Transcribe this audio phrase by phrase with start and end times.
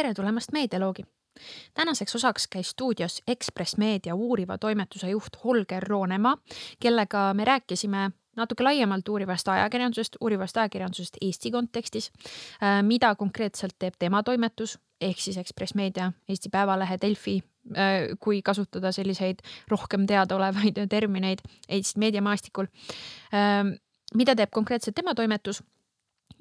[0.00, 1.02] tere tulemast Meedialoogi.
[1.74, 6.36] tänaseks osaks käis stuudios Ekspress Meedia uuriva toimetuse juht Holger Roonemaa,
[6.80, 12.12] kellega me rääkisime natuke laiemalt uurivast ajakirjandusest, uurivast ajakirjandusest Eesti kontekstis,
[12.62, 17.42] äh, mida konkreetselt teeb tema toimetus ehk siis Ekspress Meedia, Eesti Päevalehe, Delfi,
[17.76, 22.72] äh, kui kasutada selliseid rohkem teadaolevaid termineid Eesti meediamaastikul.
[23.36, 23.76] Äh,
[24.14, 25.62] mida teeb konkreetselt tema toimetus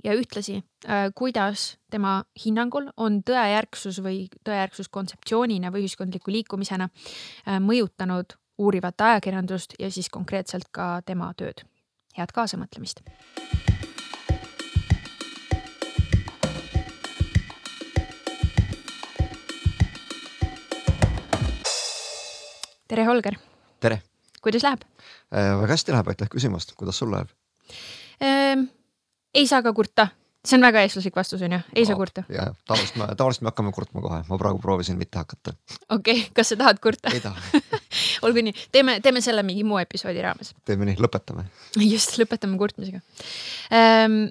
[0.04, 7.60] ja ühtlasi, äh, kuidas tema hinnangul on tõejärgsus või tõejärgsus kontseptsioonina või ühiskondliku liikumisena äh,
[7.60, 11.66] mõjutanud uurivat ajakirjandust ja siis konkreetselt ka tema tööd.
[12.18, 13.02] head kaasamõtlemist.
[22.88, 23.36] tere, Holger.
[23.80, 24.02] tere.
[24.42, 24.84] kuidas läheb?
[25.36, 27.30] Äh, väga hästi läheb, aitäh küsimast, kuidas sul läheb?
[28.20, 28.68] Ehm,
[29.34, 30.08] ei saa ka kurta,
[30.46, 32.24] see on väga eestlaslik vastus on ju, ei saa kurta.
[32.34, 35.54] jah, tavaliselt me, tavaliselt me hakkame kurtma kohe, ma praegu proovisin mitte hakata.
[35.90, 37.14] okei okay,, kas sa tahad kurta?
[37.14, 37.62] ei taha
[38.26, 40.54] olgu nii, teeme, teeme selle mingi muu episoodi raames.
[40.66, 41.48] teeme nii, lõpetame.
[41.84, 43.02] just, lõpetame kurtmisega
[43.76, 44.28] ähm,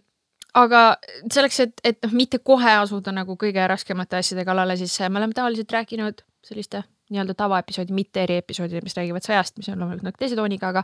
[0.58, 0.82] aga
[1.30, 5.36] selleks, et, et noh, mitte kohe asuda nagu kõige raskemate asjade kallale, siis me oleme
[5.36, 6.82] tavaliselt rääkinud selliste
[7.12, 10.82] nii-öelda tavaepisoodi, mitte eriepisoodide, mis räägivad sõjast, mis on loomulikult natuke teise tooniga, aga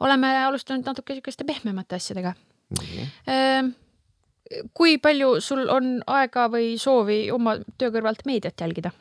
[0.00, 2.32] oleme alustanud natuke sihukeste pehmemate asjadega.
[2.80, 3.72] -hmm.
[4.74, 8.92] kui palju sul on aega või soovi oma töö kõrvalt meediat jälgida?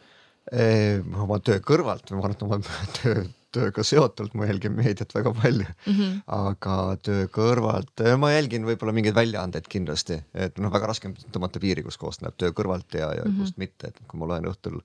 [1.22, 2.60] oma töö kõrvalt, ma arvan, et oma
[3.02, 3.24] töö,
[3.56, 6.20] tööga seotult ma jälgin meediat väga palju mm, -hmm.
[6.38, 11.60] aga töö kõrvalt ma jälgin võib-olla mingeid väljaandeid kindlasti, et noh, väga raske on tõmmata
[11.64, 13.40] piiri, kus kohast näeb töö kõrvalt ja, ja mm -hmm.
[13.40, 14.80] kust mitte, et kui ma loen õhtul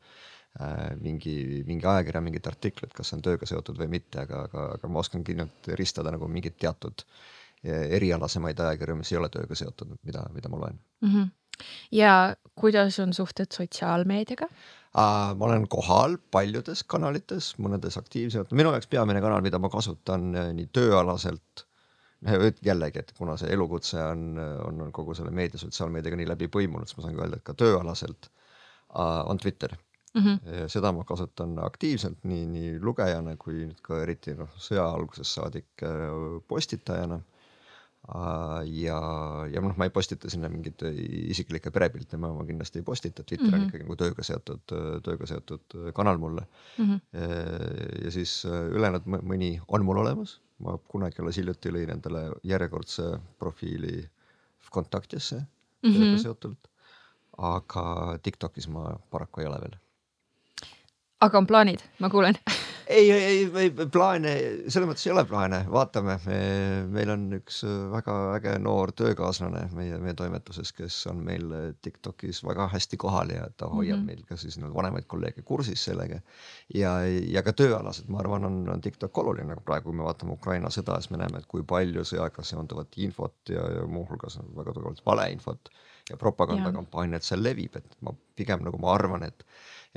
[0.61, 4.69] äh, mingi, mingi ajakirja mingit artiklit, kas see on tööga seotud või mitte, aga, aga,
[4.79, 9.55] aga ma oskan kindlalt ristada nagu mingit teatud äh, erialasemaid ajakirju, mis ei ole tööga
[9.59, 11.13] seotud, mida, mida ma loen mm.
[11.13, 11.31] -hmm.
[11.93, 14.49] ja kuidas on suhted sotsiaalmeediaga?
[15.37, 20.53] ma olen kohal paljudes kanalites, mõnedes aktiivsemalt, minu jaoks peamine kanal, mida ma kasutan eh,
[20.57, 21.67] nii tööalaselt
[22.65, 26.89] jällegi, et kuna see elukutse on, on, on kogu selle meedia, sotsiaalmeediaga nii läbi põimunud,
[26.89, 28.31] siis ma saan ka öelda, et ka tööalaselt
[28.97, 29.75] on Twitter
[30.15, 30.23] mm.
[30.23, 30.69] -hmm.
[30.73, 35.85] seda ma kasutan aktiivselt nii, nii lugejana kui nüüd ka eriti noh, sõja algusest saadik
[35.85, 37.21] eh, postitajana
[38.07, 38.99] ja,
[39.51, 40.83] ja noh, ma ei postita sinna mingeid
[41.33, 43.55] isiklikke perepilte, ma, kindlasti ei postita, Twitter mm -hmm.
[43.55, 43.69] on mhm.
[43.69, 46.47] ikkagi nagu tööga seotud, tööga seotud kanal mulle
[46.79, 46.85] mm.
[46.85, 47.01] -hmm.
[48.05, 54.09] ja siis ülejäänud mõni on mul olemas, ma kunagi alles hiljuti lõin endale järjekordse profiili
[54.71, 55.99] Kontaktisse mm -hmm.
[55.99, 56.69] tööga seotult.
[57.39, 59.77] aga Tiktokis ma paraku ei ole veel.
[61.27, 62.39] Aga on plaanid, ma kuulen.
[62.87, 64.33] Ei, ei, ei plaane,
[64.71, 66.15] selles mõttes ei ole plaane, vaatame,
[66.95, 71.51] meil on üks väga äge noor töökaaslane meie, meie toimetuses, kes on meil
[71.83, 74.07] Tiktokis väga hästi kohal ja ta hoiab mm -hmm.
[74.07, 76.21] meil ka siis nii-öelda vanemaid kolleege kursis sellega.
[76.75, 80.33] ja, ja ka tööalaselt, ma arvan, on, on Tiktok oluline, nagu praegu, kui me vaatame
[80.39, 84.73] Ukraina sõda, siis me näeme, et kui palju sõjaga seonduvat infot ja, ja muuhulgas väga
[84.73, 85.75] tugevalt valeinfot
[86.11, 89.43] ja propagandakampaaniat seal levib, et ma pigem nagu ma arvan, et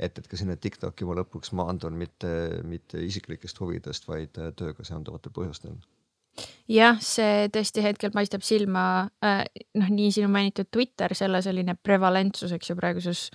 [0.00, 2.32] et, et ka sinna Tiktoki ma lõpuks maandun mitte,
[2.66, 5.78] mitte isiklikest huvidest, vaid äh, tööga seonduvatel põhjustel
[6.70, 8.84] jah, see tõesti hetkel paistab silma
[9.24, 9.44] äh,,
[9.78, 13.28] noh, nii sinu mainitud Twitter, selle selline prevalentsus, eks ju, praeguses,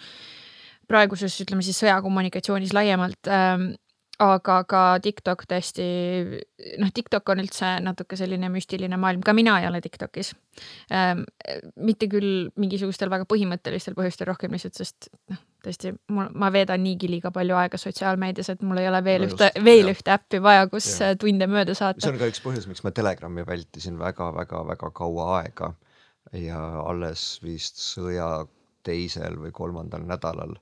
[0.90, 3.74] praeguses ütleme siis sõjakommunikatsioonis laiemalt ähm,
[4.22, 5.86] aga ka TikTok tõesti,
[6.80, 10.34] noh, TikTok on üldse natuke selline müstiline maailm, ka mina ei ole TikTokis
[10.96, 11.25] ähm,.
[11.75, 17.09] mitte küll mingisugustel väga põhimõttelistel põhjustel, rohkem lihtsalt, sest noh, tõesti mul, ma veedan niigi
[17.12, 19.96] liiga palju aega sotsiaalmeedias, et mul ei ole veel no ühte, veel jah.
[19.98, 21.14] ühte äppi vaja, kus ja.
[21.20, 22.03] tunde mööda saata.
[22.03, 25.74] see on ka üks põhjus, miks ma Telegrami vältisin väga-väga-väga kaua aega
[26.38, 28.46] ja alles vist sõja
[28.86, 30.56] teisel või kolmandal nädalal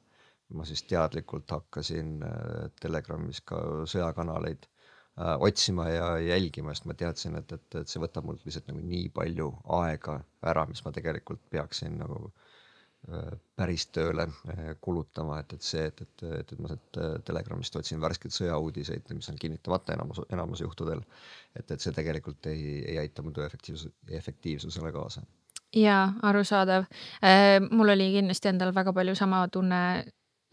[0.53, 3.59] ma siis teadlikult hakkasin äh, Telegramis ka
[3.89, 8.69] sõjakanaleid äh, otsima ja jälgima, sest ma teadsin, et, et, et see võtab mult lihtsalt
[8.71, 9.49] nagu nii palju
[9.79, 10.19] aega
[10.51, 12.27] ära, mis ma tegelikult peaksin nagu
[13.55, 14.27] päris tööle
[14.81, 19.29] kulutama, et, et see, et, et, et, et ma sealt Telegramist otsin värskeid sõjauudiseid, mis
[19.31, 21.03] on kinnitamata enamus, enamus juhtudel.
[21.55, 25.25] et, et see tegelikult ei, ei aita mu töö efektiivsus, efektiivsusele kaasa.
[25.75, 26.85] jaa, arusaadav.
[27.71, 29.83] mul oli kindlasti endal väga palju sama tunne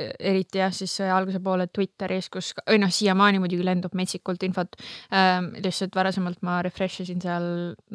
[0.00, 4.78] eriti jah, siis alguse poole Twitteris, kus, või noh, siiamaani muidugi lendub metsikult infot
[5.12, 5.52] ähm,.
[5.64, 7.46] lihtsalt varasemalt ma refresh isin seal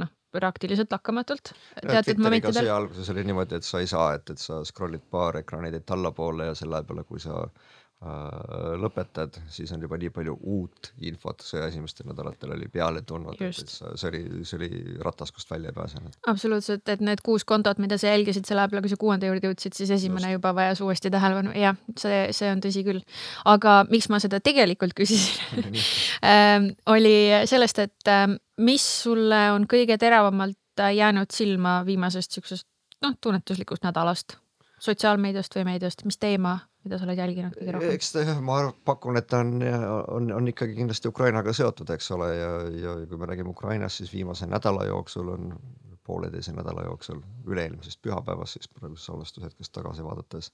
[0.01, 1.53] noh, praktiliselt lakkamatult.
[1.81, 2.69] teatud momentidel.
[2.73, 6.57] alguses oli niimoodi, et sa ei saa, et, et sa scroll'id paar ekraanidelt allapoole ja
[6.57, 7.75] selle peale, kui sa äh,
[8.81, 13.71] lõpetad, siis on juba nii palju uut infot sõja esimestel nädalatel oli peale tulnud, et
[13.71, 14.69] see oli, see oli
[15.05, 16.17] ratas, kust välja ei pääsenud.
[16.27, 19.77] absoluutselt, et need kuus kontot, mida sa jälgisid selle peale, kui sa kuuenda juurde jõudsid,
[19.77, 20.38] siis esimene Just.
[20.38, 23.01] juba vajas uuesti tähelepanu, jah, see, see on tõsi küll.
[23.55, 25.79] aga miks ma seda tegelikult küsisin
[26.33, 27.15] ähm, oli
[27.49, 32.67] sellest, et ähm, mis sulle on kõige teravamalt äh, jäänud silma viimasest siuksest
[33.03, 34.37] noh, tunnetuslikust nädalast,
[34.79, 37.95] sotsiaalmeediast või meediast, mis teema, mida sa oled jälginud kõige rohkem?
[37.95, 38.13] eks
[38.45, 39.57] ma arv- pakun, et ta on,
[40.11, 44.13] on, on ikkagi kindlasti Ukrainaga seotud, eks ole, ja, ja kui me räägime Ukrainast, siis
[44.13, 45.51] viimase nädala jooksul on,
[46.05, 50.51] pooleteise nädala jooksul, üle-eelmisest pühapäevast siis praegusest salvestushetkest tagasi vaadates,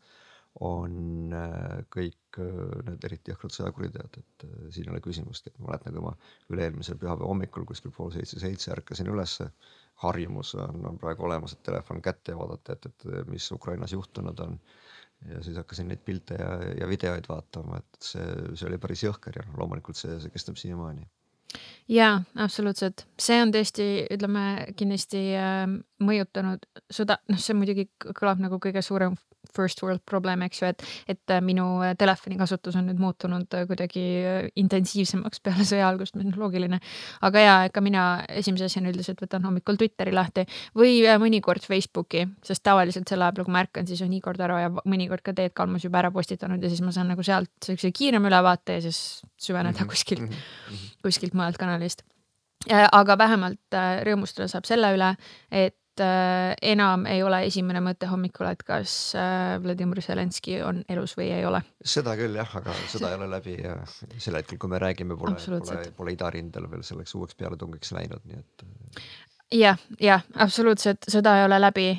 [0.60, 5.60] on äh, kõik äh, need eriti jõhkrad sõjakuriteod, et äh, siin ei ole küsimustki, et
[5.62, 6.12] ma mäletan, kui ma
[6.52, 9.48] üle-eelmisel pühapäeva hommikul kuskil pool seitse-seitse ärkasin ülesse,
[10.04, 14.40] harjumus on, on praegu olemas, et telefon kätte ja vaadata, et, et mis Ukrainas juhtunud
[14.44, 14.60] on
[15.30, 16.52] ja siis hakkasin neid pilte ja,
[16.82, 18.28] ja videoid vaatama, et see,
[18.58, 21.06] see oli päris jõhker ja noh, loomulikult see, see kestab siiamaani.
[21.92, 24.46] Jaa, absoluutselt, see on tõesti, ütleme
[24.80, 25.66] kindlasti äh,
[26.02, 26.64] mõjutanud
[26.94, 29.18] sõda, noh, see muidugi kõlab nagu kõige suurem
[29.56, 33.52] first world probleem, eks ju, et, et äh, minu äh, telefoni kasutus on nüüd muutunud
[33.58, 34.04] äh, kuidagi
[34.60, 36.80] intensiivsemaks peale sõja algust, mis on loogiline.
[37.28, 40.46] aga jaa, ega mina esimese asjana üldiselt võtan hommikul Twitteri lahti
[40.78, 44.60] või mõnikord Facebooki, sest tavaliselt selle aja peal, kui ma ärkan, siis on Igor Taro
[44.62, 47.92] ja mõnikord ka Teet Kalmus juba ära postitanud ja siis ma saan nagu sealt siukse
[47.96, 50.32] kiirema ülevaate ja siis süveneda kuskilt mm.
[50.32, 50.98] -hmm.
[51.04, 52.06] kuskilt mujalt kanalist.
[52.70, 55.08] aga vähemalt äh, rõõmustada saab selle üle,
[55.50, 61.16] et äh, enam ei ole esimene mõte hommikul, et kas äh, Vladimir Zelenskõi on elus
[61.18, 61.64] või ei ole.
[61.82, 63.80] seda küll jah, aga sõda ei ole läbi ja
[64.18, 68.44] sel hetkel, kui me räägime, pole, pole, pole idarindel veel selleks uueks pealetungiks läinud, nii
[68.44, 68.66] et
[69.58, 71.90] jah, jah, absoluutselt, sõda ei ole läbi.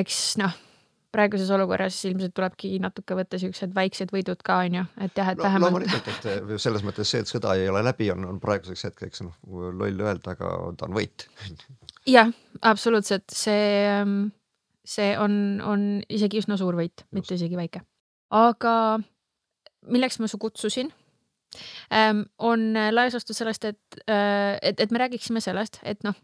[0.00, 0.56] eks noh,
[1.12, 5.46] praeguses olukorras ilmselt tulebki natuke võtta siuksed väiksed võidud ka onju, et jah, et Lo,
[5.46, 8.86] vähemalt loomulikult, et eh, selles mõttes see, et sõda ei ole läbi, on, on praeguseks
[8.88, 11.26] hetkeks noh, loll öelda, aga ta on võit.
[12.08, 12.30] jah,
[12.62, 14.04] absoluutselt, see,
[14.96, 15.34] see on,
[15.66, 17.84] on isegi üsna suur võit, mitte isegi väike.
[18.30, 18.74] aga
[19.90, 20.92] milleks ma su kutsusin,
[22.38, 26.14] on laias laastus sellest, et, et, et me räägiksime sellest, et noh,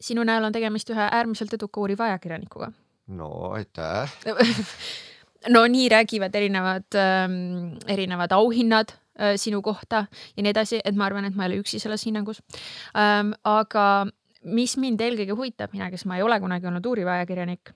[0.00, 2.70] sinu näol on tegemist ühe äärmiselt eduka uuriva ajakirjanikuga.
[3.06, 4.12] No aitäh.
[5.54, 8.88] no nii räägivad erinevad ähm,, erinevad auhinnad
[9.20, 10.06] äh, sinu kohta
[10.36, 12.42] ja nii edasi, et ma arvan, et ma ei ole üksi selles hinnangus
[12.98, 13.32] ähm,.
[13.44, 14.06] aga
[14.42, 17.72] mis mind eelkõige huvitab, mina, kes ma ei ole kunagi olnud uuriv ajakirjanik,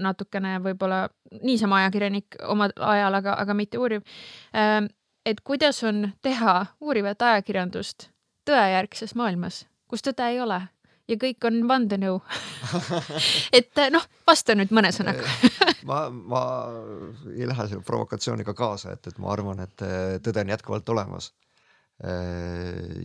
[0.00, 1.08] natukene võib-olla
[1.42, 4.02] niisama ajakirjanik omal ajal, aga, aga mitte uuriv
[4.56, 4.90] ähm,.
[5.26, 8.10] et kuidas on teha uurivat ajakirjandust
[8.44, 10.60] tõejärgses maailmas, kus tõde ei ole
[11.08, 12.18] ja kõik on vandenõu
[13.58, 15.24] et noh, vasta nüüd mõne sõnaga
[15.88, 16.42] ma, ma
[17.32, 21.32] ei lähe selle provokatsiooniga kaasa, et, et ma arvan, et eh, tõde on jätkuvalt olemas.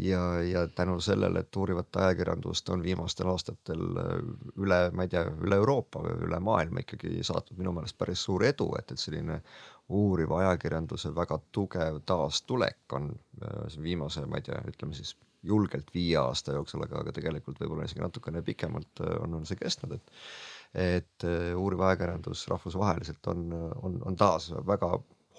[0.01, 4.15] ja, ja tänu sellele, et uurivat ajakirjandust on viimastel aastatel eh,
[4.57, 8.43] üle, ma ei tea, üle Euroopa või üle maailma ikkagi saatnud minu meelest päris suur
[8.47, 9.41] edu, et, et selline
[9.89, 13.11] uuriva ajakirjanduse väga tugev taastulek on
[13.43, 15.13] eh, viimase, ma ei tea, ütleme siis
[15.43, 19.95] julgelt viie aasta jooksul, aga, aga tegelikult võib-olla isegi natukene pikemalt on, on see kestnud,
[19.99, 20.15] et
[20.77, 23.47] et äh, uuriv ajakirjandus rahvusvaheliselt on,
[23.81, 24.91] on, on taas väga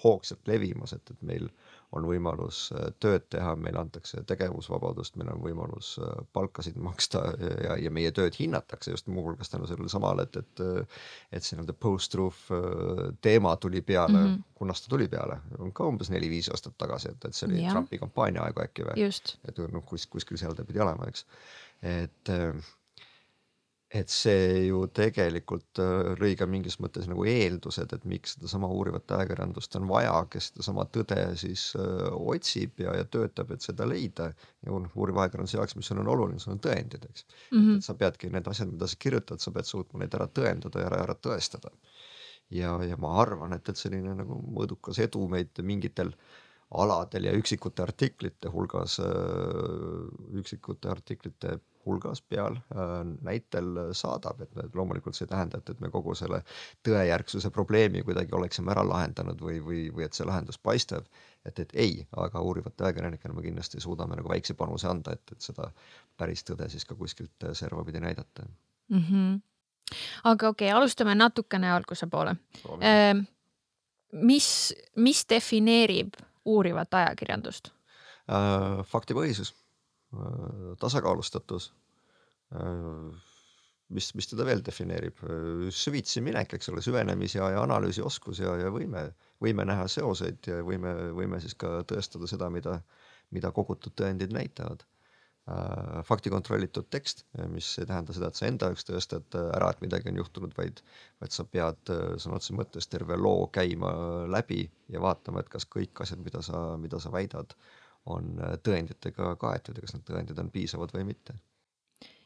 [0.03, 1.47] hoogsalt levimas, et, et meil
[1.91, 7.23] on võimalus äh, tööd teha, meile antakse tegevusvabadust, meil on võimalus äh, palkasid maksta
[7.65, 10.63] ja, ja meie tööd hinnatakse just muuhulgas tänu sellele samale, et, et
[11.31, 12.51] et see nii-öelda post-truth
[13.23, 14.43] teema tuli peale mm, -hmm.
[14.55, 17.73] kunas ta tuli peale, on ka umbes neli-viis aastat tagasi, et, et see oli Jah.
[17.73, 19.07] Trumpi kampaania aegu äkki või?
[19.47, 21.25] et noh, kus, kuskil seal ta pidi olema, eks.
[21.81, 22.35] et,
[23.91, 29.11] et see ju tegelikult äh, lõi ka mingis mõttes nagu eeldused, et miks sedasama uurivat
[29.17, 34.29] ajakirjandust on vaja, kes sedasama tõde siis öö, otsib ja, ja töötab, et seda leida.
[34.63, 37.57] ja noh, uuriva ajakirjanduse jaoks, mis on oluline, sul on tõendid, eks mm.
[37.57, 37.81] -hmm.
[37.83, 41.01] sa peadki need asjad, mida sa kirjutad, sa pead suutma neid ära tõendada ja ära,
[41.09, 41.73] ära tõestada.
[42.49, 46.15] ja, ja ma arvan, et, et selline nagu mõõdukas edu meid mingitel
[46.71, 49.01] aladel ja üksikute artiklite hulgas,
[50.39, 52.93] üksikute artiklite hulgas peal äh,
[53.25, 56.41] näitel saadab, et, loomulikult see ei tähenda, et, et me kogu selle
[56.87, 61.05] tõejärgsuse probleemi kuidagi oleksime ära lahendanud või, või, või et see lahendus paistab.
[61.45, 65.41] et, et ei, aga uurivate ajakirjanikena me kindlasti suudame nagu väikse panuse anda, et, et
[65.41, 65.71] seda
[66.17, 68.45] päris tõde siis ka kuskilt servapidi näidata
[68.89, 69.03] mm.
[69.09, 69.39] -hmm.
[70.23, 72.35] aga okei okay,, alustame natukene alguse poole.
[74.11, 76.13] mis, mis defineerib
[76.45, 77.71] uurivat ajakirjandust?
[78.31, 79.70] Äh, faktipõhisus, äh,
[80.81, 81.71] tasakaalustatus.
[82.55, 83.11] äh,
[83.91, 85.17] mis, mis teda veel defineerib,
[85.75, 89.09] süvitsi minek, eks ole, süvenemis ja, ja analüüsioskus ja, ja võime
[89.41, 92.79] võime näha seoseid ja võime, võime siis ka tõestada seda, mida,
[93.35, 98.71] mida kogutud tõendid näitavad äh, fakti kontrollitud tekst, mis ei tähenda seda, et sa enda
[98.71, 100.83] jaoks tõestad ära, et midagi on juhtunud, vaid,
[101.23, 103.93] vaid sa pead sõna otseses mõttes terve loo käima
[104.31, 104.63] läbi
[104.93, 107.57] ja vaatama, et kas kõik asjad, mida sa, mida sa väidad,
[108.09, 111.35] on tõenditega kaetud ja kas need tõendid on piisavad või mitte.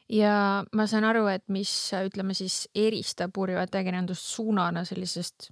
[0.08, 1.70] Ja ma saan aru, et mis,
[2.06, 5.50] ütleme siis eristab uurivat ajakirjandust suunana sellisest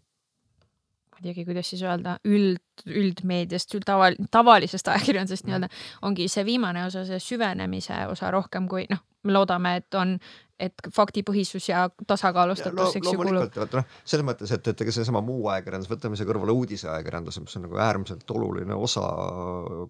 [1.14, 5.68] ma ei teagi, kuidas siis öelda, üld, üldmeediast, taval-, tavalisest ajakirjandusest nii-öelda,
[6.02, 10.14] ongi see viimane osa, see süvenemise osa rohkem kui noh, me loodame, et on,
[10.60, 13.58] et faktipõhisus ja tasakaalustatus, eks ju, kulub.
[13.74, 17.66] noh, selles mõttes, et, et ega seesama muu ajakirjandus, võtame siia kõrvale uudiseajakirjanduse, mis on
[17.66, 19.04] nagu äärmiselt oluline osa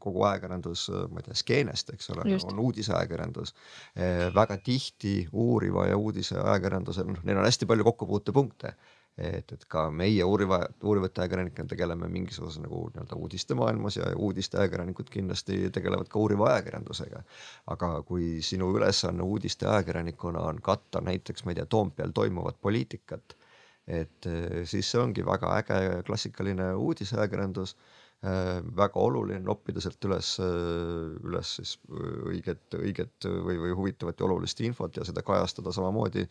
[0.03, 3.55] kogu ajakirjandus, ma ei tea, skeenest, eks ole, on uudiseajakirjandus
[3.95, 4.27] eh,.
[4.35, 8.75] väga tihti uuriva ja uudiseajakirjandusel, noh, neil on hästi palju kokkupuutepunkte
[9.19, 15.71] et, et ka meie uuriva, uurivate ajakirjanikena tegeleme mingisuguse nagu nii-öelda uudistemaailmas ja uudisteajakirjanikud kindlasti
[15.75, 17.23] tegelevad ka uuriva ajakirjandusega.
[17.75, 23.37] aga kui sinu ülesanne uudiste ajakirjanikuna on katta näiteks, ma ei tea, Toompeal toimuvat poliitikat,
[23.87, 24.27] et
[24.65, 27.77] siis see ongi väga äge klassikaline uudisajakirjandus
[28.25, 34.29] väga oluline noppida sealt üles, äh, üles siis äh, õiget, õiget või, või huvitavat ja
[34.29, 36.25] olulist infot ja seda kajastada samamoodi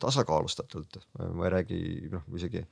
[0.00, 1.00] tasakaalustatult.
[1.32, 1.78] ma ei räägi
[2.12, 2.64] noh, isegi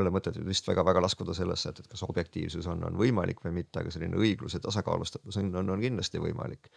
[0.00, 3.82] ole mõtet vist väga-väga laskuda sellesse, et, et kas objektiivsus on, on võimalik või mitte,
[3.82, 6.70] aga selline õiglus ja tasakaalustatus on, on, on kindlasti võimalik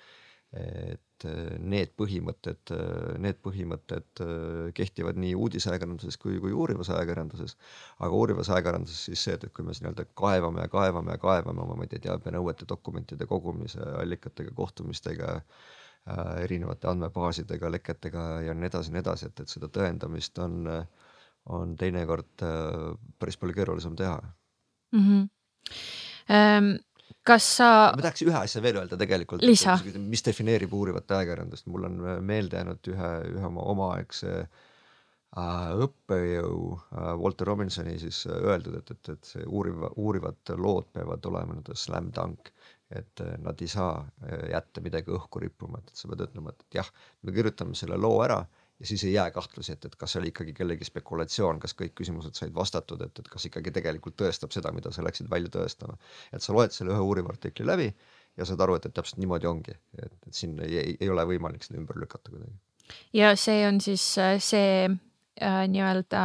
[0.55, 7.57] et äh, need põhimõtted, äh, need põhimõtted äh, kehtivad nii uudisajakirjanduses kui, kui uurivas ajakirjanduses.
[7.99, 11.75] aga uurivas ajakirjanduses siis see, et, kui me nii-öelda kaevame ja kaevame ja kaevame oma,
[11.75, 18.93] ma ei tea, teabenõuete, dokumentide kogumise, allikatega, kohtumistega äh,, erinevate andmebaasidega, leketega ja nii edasi
[18.93, 20.63] ja nii edasi, et, et seda tõendamist on,
[21.59, 24.19] on teinekord äh, päris palju keerulisem teha
[24.93, 25.07] mm.
[25.07, 25.29] -hmm.
[26.27, 26.77] Um
[27.27, 27.69] kas sa.
[27.95, 29.43] ma tahaks ühe asja veel öelda tegelikult.
[30.07, 37.13] mis defineerib uurivat ajakirjandust, mul on meelde jäänud ühe, ühe oma omaaegse äh, õppejõu äh,
[37.19, 41.77] Walter Robinsoni siis äh, öeldud, et, et, et see uuriv, uurivad lood peavad olema nii-öelda
[41.77, 42.53] slam dunk
[42.91, 46.79] et äh, nad ei saa äh, jätta midagi õhku rippuma, et sa pead ütlema, et
[46.79, 46.89] jah,
[47.23, 48.39] me kirjutame selle loo ära
[48.79, 51.95] ja siis ei jää kahtlusi, et, et kas see oli ikkagi kellegi spekulatsioon, kas kõik
[51.97, 55.97] küsimused said vastatud, et, et kas ikkagi tegelikult tõestab seda, mida sa läksid välja tõestama.
[56.33, 57.89] et sa loed selle ühe uuriva artikli läbi
[58.37, 61.65] ja saad aru, et, et täpselt niimoodi ongi, et, et siin ei, ei, ole võimalik
[61.65, 62.53] seda ümber lükata kuidagi.
[63.17, 66.23] ja see on siis äh, see äh, nii-öelda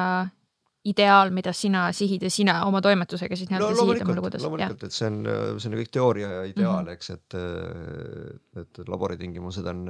[0.84, 4.42] ideaal, mida sina sihid ja sina oma toimetusega siis nii-öelda no, sihid oma lugudes.
[4.42, 5.20] loomulikult, et see on,
[5.62, 6.96] see on kõik teooria ja ideaal mm, -hmm.
[6.96, 9.84] eks, et, et laboritingimused on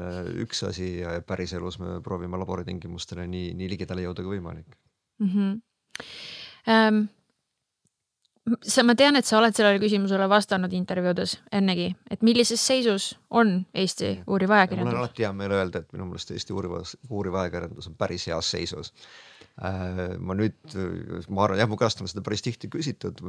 [0.45, 4.69] üks asi ja päriselus me proovime laboritingimustele nii, nii ligidale jõuda kui võimalik
[5.23, 5.33] mm.
[5.33, 5.59] -hmm.
[6.63, 7.09] Um,
[8.63, 13.67] sa, ma tean, et sa oled sellele küsimusele vastanud intervjuudes ennegi, et millises seisus on
[13.75, 14.93] Eesti uuriv ajakirjandus?
[14.93, 18.27] mul on alati hea meel öelda, et minu meelest Eesti uurivas, uuriv ajakirjandus on päris
[18.27, 19.31] heas seisus Äh,
[19.63, 20.75] ma nüüd,
[21.31, 23.21] ma arvan jah, mu käest on seda päris tihti küsitud,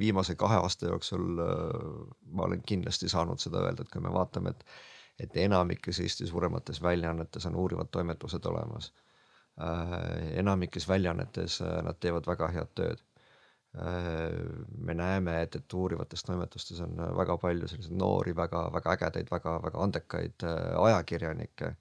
[0.00, 1.84] viimase kahe aasta jooksul äh,
[2.32, 4.66] ma olen kindlasti saanud seda öelda, et kui me vaatame, et
[5.22, 8.88] et enamikes Eesti suuremates väljaannetes on uurivad toimetused olemas.
[9.62, 9.92] Äh,
[10.40, 13.04] enamikes väljaannetes nad teevad väga head tööd.
[14.78, 20.44] me näeme, et, et uurivates toimetustes on väga palju selliseid noori, väga-väga ägedaid, väga-väga andekaid
[20.78, 21.72] ajakirjanikke.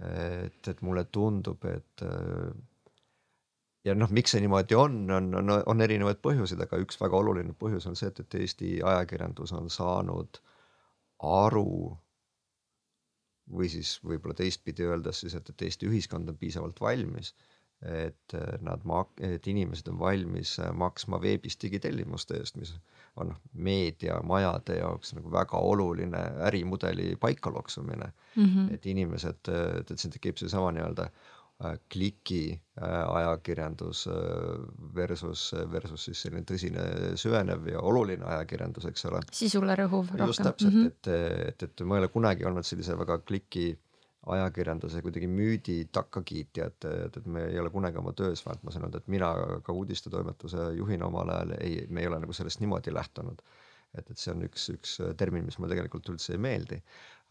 [0.00, 2.04] et, et mulle tundub, et
[3.86, 7.54] ja noh, miks see niimoodi on, on, on, on erinevaid põhjuseid, aga üks väga oluline
[7.58, 10.40] põhjus on see, et, et Eesti ajakirjandus on saanud
[11.26, 11.94] aru
[13.56, 17.32] või siis võib-olla teistpidi öeldes siis, et, et Eesti ühiskond on piisavalt valmis,
[17.86, 22.72] et nad mak-, et inimesed on valmis maksma veebis digitellimuste eest, mis
[23.20, 28.44] on noh, meediamajade jaoks nagu väga oluline ärimudeli paikaloksumine mm.
[28.44, 28.74] -hmm.
[28.74, 31.08] et inimesed, et, siin tekib seesama nii-öelda
[31.88, 34.14] kliki äh, ajakirjandus äh,
[34.94, 36.84] versus, versus siis selline tõsine
[37.16, 39.22] süvenev ja oluline ajakirjandus, eks ole.
[39.32, 40.26] sisule rõhuv rohkem.
[40.28, 40.92] just täpselt mm, -hmm.
[40.92, 43.70] et, et, et ma ei ole kunagi olnud sellise väga kliki
[44.26, 48.98] ajakirjanduse kuidagi müüdi takkakiitja, et, et, et me ei ole kunagi oma töös, saan öelda,
[48.98, 49.32] et mina
[49.64, 53.40] ka uudistetoimetuse juhina omal ajal ei, me ei ole nagu sellest niimoodi lähtunud.
[53.96, 56.82] et, et see on üks, üks termin, mis mulle tegelikult üldse ei meeldi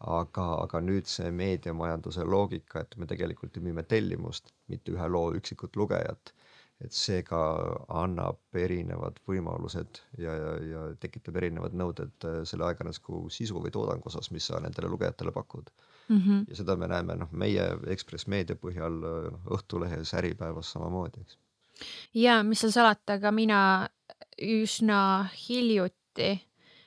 [0.04, 5.32] aga, aga nüüd see meediamajanduse loogika, et me tegelikult ju müüme tellimust, mitte ühe loo
[5.38, 6.34] üksikut lugejat.
[6.84, 7.38] et seega
[7.88, 14.10] annab erinevad võimalused ja, ja, ja tekitab erinevad nõuded äh, selle ajakirjandusliku sisu või toodangu
[14.10, 15.70] osas, mis sa nendele lugejatele pakud
[16.08, 16.18] mm.
[16.18, 16.44] -hmm.
[16.50, 21.38] ja seda me näeme noh, meie Ekspress Meedia põhjal noh, Õhtulehes, Äripäevas samamoodi, eks.
[22.12, 23.88] ja mis seal salata, ka mina
[24.36, 25.00] üsna
[25.48, 26.28] hiljuti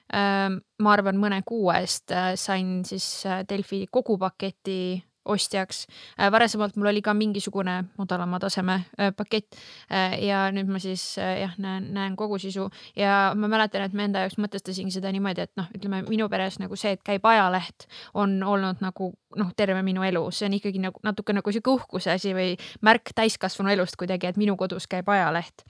[0.10, 5.84] ma arvan, mõne kuu eest äh, sain siis äh, Delfi kogu paketi ostjaks.
[6.18, 8.80] Äh, varasemalt mul oli ka mingisugune madalama taseme
[9.18, 9.60] pakett
[10.24, 12.66] ja nüüd ma siis jah, näen, näen kogu sisu
[12.98, 16.58] ja ma mäletan, et ma enda jaoks mõtestasingi seda niimoodi, et noh, ütleme minu peres
[16.64, 17.86] nagu see, et käib ajaleht,
[18.18, 22.16] on olnud nagu noh, terve minu elu, see on ikkagi nagu natuke nagu sihuke uhkuse
[22.16, 25.68] asi või märk täiskasvanu elust kuidagi, et minu kodus käib ajaleht.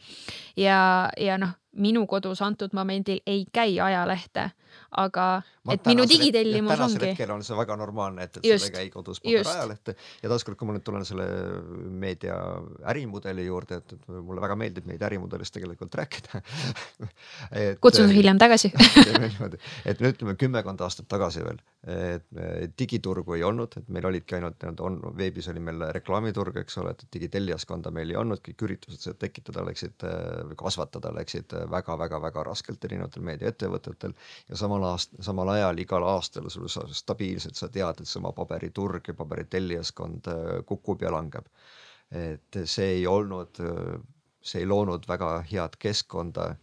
[0.55, 4.49] ja, ja noh, minu kodus antud momendil ei käi ajalehte
[4.99, 5.25] aga
[5.67, 6.79] ma et minu digitellimus ongi.
[6.79, 10.31] tänasel hetkel on see väga normaalne, et, et just, sul ei käi kodus paberajalehte ja
[10.31, 11.27] taaskord, kui ma nüüd tulen selle
[12.01, 12.37] meedia
[12.89, 16.41] ärimudeli juurde, et, mulle väga meeldib neid ärimudelist tegelikult rääkida
[17.83, 18.71] kutsun su hiljem tagasi.
[19.89, 21.61] et nüüd ütleme kümmekond aastat tagasi veel,
[21.93, 26.81] et digiturgu ei olnud, et meil olidki ainult nii-öelda on, veebis oli meil reklaamiturg, eks
[26.81, 30.07] ole, et digitellijaskonda meil ei olnud, kõik üritused seda tekitada läksid
[30.49, 34.15] või kasvatada läksid väga-väga-väga raskelt erinevatel meediaettevõtetel
[34.49, 39.11] ja samal aast-, samal ajal igal aastal sul sa stabiilselt sa tead, et sama paberiturg
[39.11, 41.45] ja paberitellijaskond äh, kukub ja langeb.
[42.09, 43.59] et see ei olnud,
[44.41, 46.57] see ei loonud väga head keskkonda äh,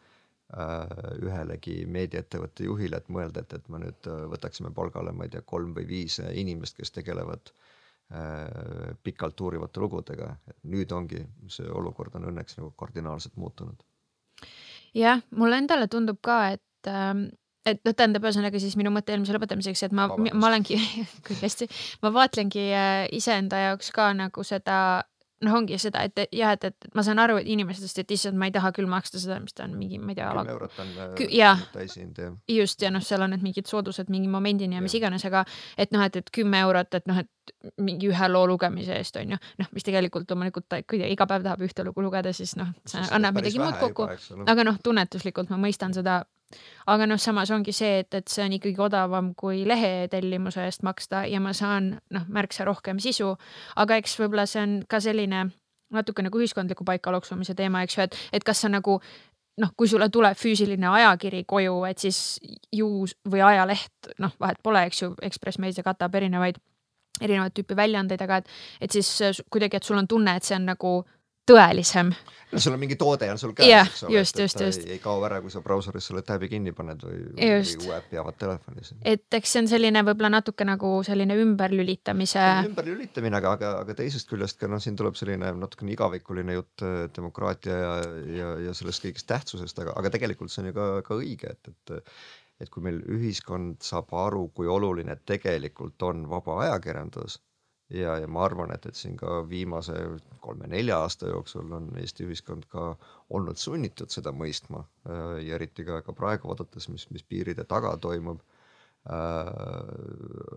[1.22, 5.44] ühelegi meediaettevõtte juhile, et mõelda, et, et me nüüd äh, võtaksime palgale, ma ei tea,
[5.46, 11.22] kolm või viis inimest, kes tegelevad äh, pikalt uurivate lugudega, et nüüd ongi
[11.52, 13.84] see olukord on õnneks nagu kardinaalselt muutunud.
[14.96, 17.28] Jah, mulle endale tundub ka, et ähm,
[17.66, 20.78] et noh, tähendab ühesõnaga siis minu mõtte eelmise lõpetamiseks, et ma, ma olengi
[21.26, 21.68] kõik hästi,
[22.04, 24.78] ma vaatlengi äh, iseenda jaoks ka nagu seda
[25.44, 28.48] noh, ongi seda, et jah, et, et ma saan aru et inimestest, et issand, ma
[28.48, 30.30] ei taha küll maksta seda, mis ta on mingi, ma ei tea.
[30.32, 32.36] kümme eurot on äh, jah, täishind jah.
[32.48, 35.44] just ja noh, seal on need mingid soodused mingi momendini ja, ja mis iganes, aga
[35.76, 39.36] et noh, et, et kümme eurot, et noh, et mingi ühe loo lugemise eest on
[39.36, 42.72] ju, noh, mis tegelikult loomulikult ta, kui iga päev tahab ühte lugu lugeda, siis noh,
[42.88, 44.08] see annab midagi muud kokku,
[44.48, 46.22] aga noh, tunnetuslikult ma mõistan seda
[46.86, 50.84] aga noh, samas ongi see, et, et see on ikkagi odavam kui lehe tellimuse eest
[50.86, 53.34] maksta ja ma saan noh, märksa rohkem sisu.
[53.76, 55.48] aga eks võib-olla see on ka selline
[55.92, 59.00] natuke nagu ühiskondliku paika loksumise teema, eks ju, et, et kas sa nagu
[59.60, 62.38] noh, kui sulle tuleb füüsiline ajakiri koju, et siis
[62.74, 62.88] ju
[63.30, 66.58] või ajaleht, noh, vahet pole, eks ju, Ekspress Meedia katab erinevaid,
[67.20, 68.50] erinevat tüüpi väljaandeid, aga et,
[68.84, 70.92] et siis kuidagi, et sul on tunne, et see on nagu
[71.46, 72.12] tõelisem.
[72.52, 74.84] no sul on mingi toode on sul käes yeah,, eks ole, et, et just.
[74.86, 77.50] ei kao ära, kui sa brauseris selle tab'i kinni paned või, või
[77.82, 78.92] uue äpi avad telefonis.
[79.02, 82.46] et eks see on selline võib-olla natuke nagu selline ümberlülitamise.
[82.70, 86.96] ümberlülitamine, aga, aga, aga teisest küljest ka noh, siin tuleb selline natukene igavikuline jutt äh,
[87.16, 87.94] demokraatia ja,
[88.38, 91.72] ja, ja sellest kõigest tähtsusest, aga, aga tegelikult see on ju ka, ka õige, et,
[91.74, 92.02] et
[92.56, 97.36] et kui meil ühiskond saab aru, kui oluline tegelikult on vaba ajakirjandus
[97.90, 99.94] ja, ja ma arvan, et, et siin ka viimase
[100.40, 102.94] kolme-nelja aasta jooksul on Eesti ühiskond ka
[103.30, 104.84] olnud sunnitud seda mõistma.
[105.08, 108.42] Äh, ja eriti ka, ka praegu vaadates, mis, mis piiride taga toimub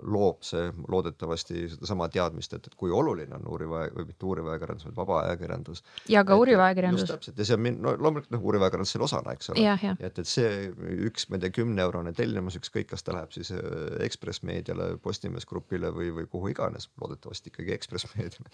[0.10, 4.88] loob see loodetavasti sedasama teadmist, et, et kui oluline on uuriva või mitte uuriva ajakirjandus,
[4.88, 5.84] vaid vaba ajakirjandus.
[6.10, 7.04] ja ka uuriva ajakirjandus.
[7.04, 9.66] just täpselt ja see on no loomulikult noh, uuriva ajakirjandus selle osana, eks ole.
[10.00, 10.50] et, et see
[11.10, 13.62] üks, ma ei tea, kümneeurone tellimus, ükskõik, kas ta läheb siis äh,
[14.06, 18.50] Ekspress Meediale, Postimees Grupile või, või kuhu iganes, loodetavasti ikkagi Ekspress Meediale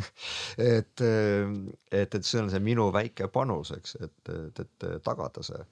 [0.76, 1.56] et, äh,
[2.02, 5.64] et, et see on see minu väike panus, eks, et, et, et tagada see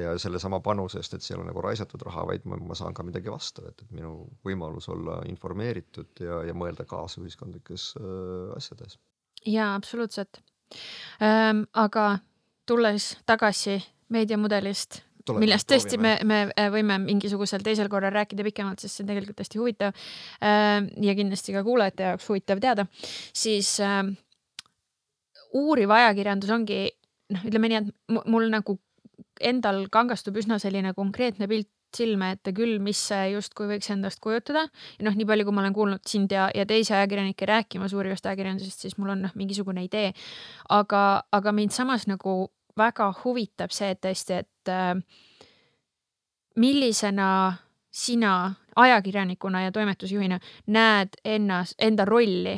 [0.00, 2.94] ja sellesama panuse eest, et see ei ole nagu raisatud raha, vaid ma, ma saan
[2.96, 4.14] ka midagi vastu, et, et minu
[4.46, 8.98] võimalus olla informeeritud ja, ja mõelda kaasa ühiskondlikes äh, asjades.
[9.44, 10.42] jaa, absoluutselt
[11.20, 11.66] ähm,.
[11.72, 12.18] aga
[12.66, 13.80] tulles tagasi
[14.12, 15.02] meediamudelist,
[15.38, 19.44] millest tõesti me, me äh, võime mingisugusel teisel korral rääkida pikemalt, sest see on tegelikult
[19.44, 19.92] hästi huvitav
[20.44, 22.86] ähm, ja kindlasti ka kuulajate jaoks huvitav teada,
[23.36, 24.14] siis ähm,
[25.58, 26.80] uuriv ajakirjandus ongi
[27.32, 28.78] noh, ütleme nii, et mul nagu
[29.42, 34.64] endal kangastub üsna selline konkreetne pilt silme ette küll, mis see justkui võiks endast kujutada.
[34.98, 38.26] ja noh, nii palju, kui ma olen kuulnud sind ja, ja teisi ajakirjanikke rääkimas uurivast
[38.26, 40.12] ajakirjandusest, siis mul on noh, mingisugune idee.
[40.68, 44.96] aga, aga mind samas nagu väga huvitab see, tõesti, et äh,
[46.56, 47.28] millisena
[47.92, 50.38] sina ajakirjanikuna ja toimetusjuhina
[50.72, 52.56] näed ennast, enda rolli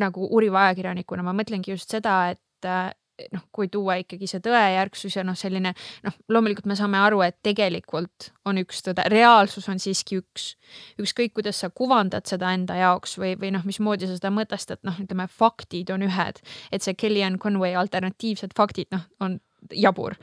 [0.00, 2.90] nagu uuriva ajakirjanikuna, ma mõtlengi just seda, et äh,
[3.34, 5.72] noh, kui tuua ikkagi see tõejärgsus ja noh, selline
[6.06, 10.54] noh, loomulikult me saame aru, et tegelikult on üks tõde, reaalsus on siiski üks.
[11.02, 14.96] ükskõik, kuidas sa kuvandad seda enda jaoks või, või noh, mismoodi sa seda mõtestad, noh,
[15.02, 16.40] ütleme faktid on ühed,
[16.72, 19.38] et see Kellyanne Conway alternatiivsed faktid, noh, on
[19.74, 20.16] jabur.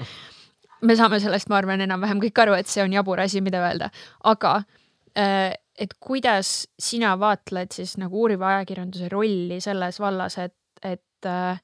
[0.82, 3.90] me saame sellest, ma arvan, enam-vähem kõik aru, et see on jabur asi, mida öelda,
[4.30, 4.60] aga
[5.18, 11.60] äh, et kuidas sina vaatled siis nagu uuriva ajakirjanduse rolli selles vallas, et, et äh,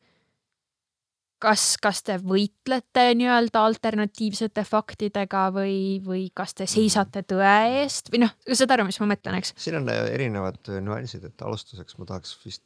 [1.44, 8.12] kas, kas te võitlete nii-öelda alternatiivsete faktidega või, või kas te seisate tõe eest?
[8.14, 9.56] Või noh, saad aru, mis ma mõtlen, eks?
[9.60, 12.64] siin on äh, erinevad äh, nüansid, et alustuseks ma tahaks vist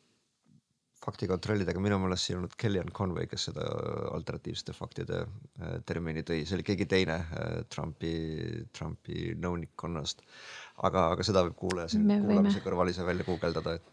[1.07, 3.63] fakti kontrollida, aga minu meelest siin on olnud Kellyanne Conway, kes seda
[4.11, 5.21] alternatiivsete faktide
[5.87, 7.21] termini tõi, see oli keegi teine
[7.71, 8.11] Trumpi,
[8.75, 10.25] Trumpi nõunikkonnast
[10.83, 13.83] aga, aga seda võib kuulaja siin Me kuulamise võime- kõrval ise välja guugeldada, et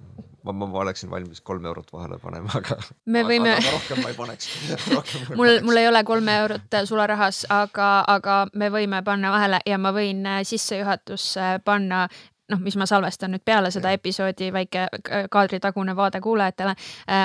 [0.44, 4.18] ma, ma, ma oleksin valmis kolm eurot vahele panema, aga me võime rohkem ma ei
[4.18, 4.50] paneks
[5.38, 9.92] mul, mul ei ole kolme eurot sularahas, aga, aga me võime panna vahele ja ma
[9.96, 12.06] võin äh, sissejuhatusse panna
[12.52, 13.96] noh, mis ma salvestan nüüd peale seda Jah.
[13.96, 16.74] episoodi, väike k- kaadritagune vaade kuulajatele.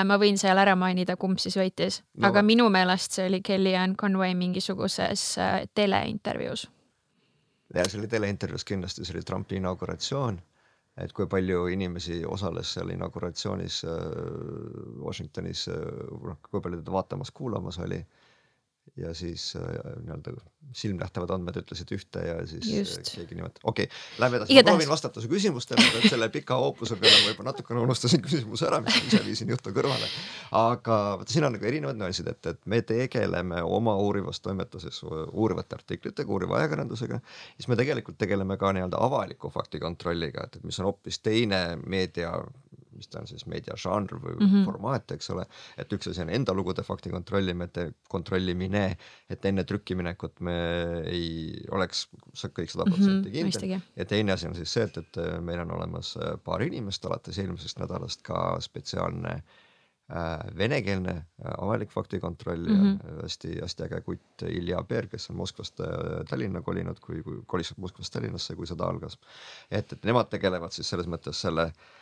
[0.08, 3.98] ma võin seal ära mainida, kumb siis võitis No aga minu meelest see oli Kellyanne
[4.00, 6.70] Conway mingisuguses äh, teleintervjuus.
[7.74, 10.40] Ja see oli teleintervjuus kindlasti, see oli Trumpi inauguratsioon.
[11.00, 13.92] et kui palju inimesi osales seal inauguratsioonis äh,
[15.00, 15.76] Washingtonis äh,,
[16.26, 18.00] noh kui palju teda vaatamas-kuulamas oli.
[18.96, 19.62] Ja siis äh,
[20.04, 20.32] nii-öelda
[20.76, 23.10] silmnähtavad andmed ütlesid ühte ja siis äh, Just.
[23.14, 26.98] keegi nimetab, okei okay,, lähme edasi, ma proovin vastata su küsimustele, et selle pika hoopuse
[27.00, 30.10] peale ma juba natukene unustasin küsimuse ära, mis ma ise viisin juttu kõrvale.
[30.60, 35.78] aga vaata, siin on nagu erinevad nüansid, et, et me tegeleme oma uurivas toimetuses uurivate
[35.80, 37.20] artiklitega, uuriva ajakirjandusega,
[37.56, 41.64] siis me tegelikult tegeleme ka nii-öelda avaliku fakti kontrolliga, et, et mis on hoopis teine
[41.86, 42.34] meedia
[43.00, 44.50] mis ta on siis meediažanr või mm Mhm.
[44.54, 44.64] -hmm.
[44.68, 45.46] formaat, eks ole,
[45.78, 48.84] et üks asi on enda lugude fakti kontrollimine, kontrollimine,
[49.30, 50.56] et enne trükkiminekut me
[51.08, 52.06] ei oleks
[52.58, 55.72] kõik sada protsenti kindel ja teine asi on siis see, et, et äh, meil on
[55.78, 61.14] olemas äh, paar inimest alates eelmisest nädalast ka spetsiaalne äh, venekeelne
[61.58, 62.84] avalik faktikontroll Mhm.
[62.86, 65.80] ja äh, hästi-hästi äge kutt Ilja Peer, kes on Moskvast
[66.28, 69.18] Tallinna kolinud, kui, kui kolis Moskvast Tallinnasse, kui sõda algas.
[69.70, 71.99] et, et nemad tegelevad siis selles mõttes selle äh,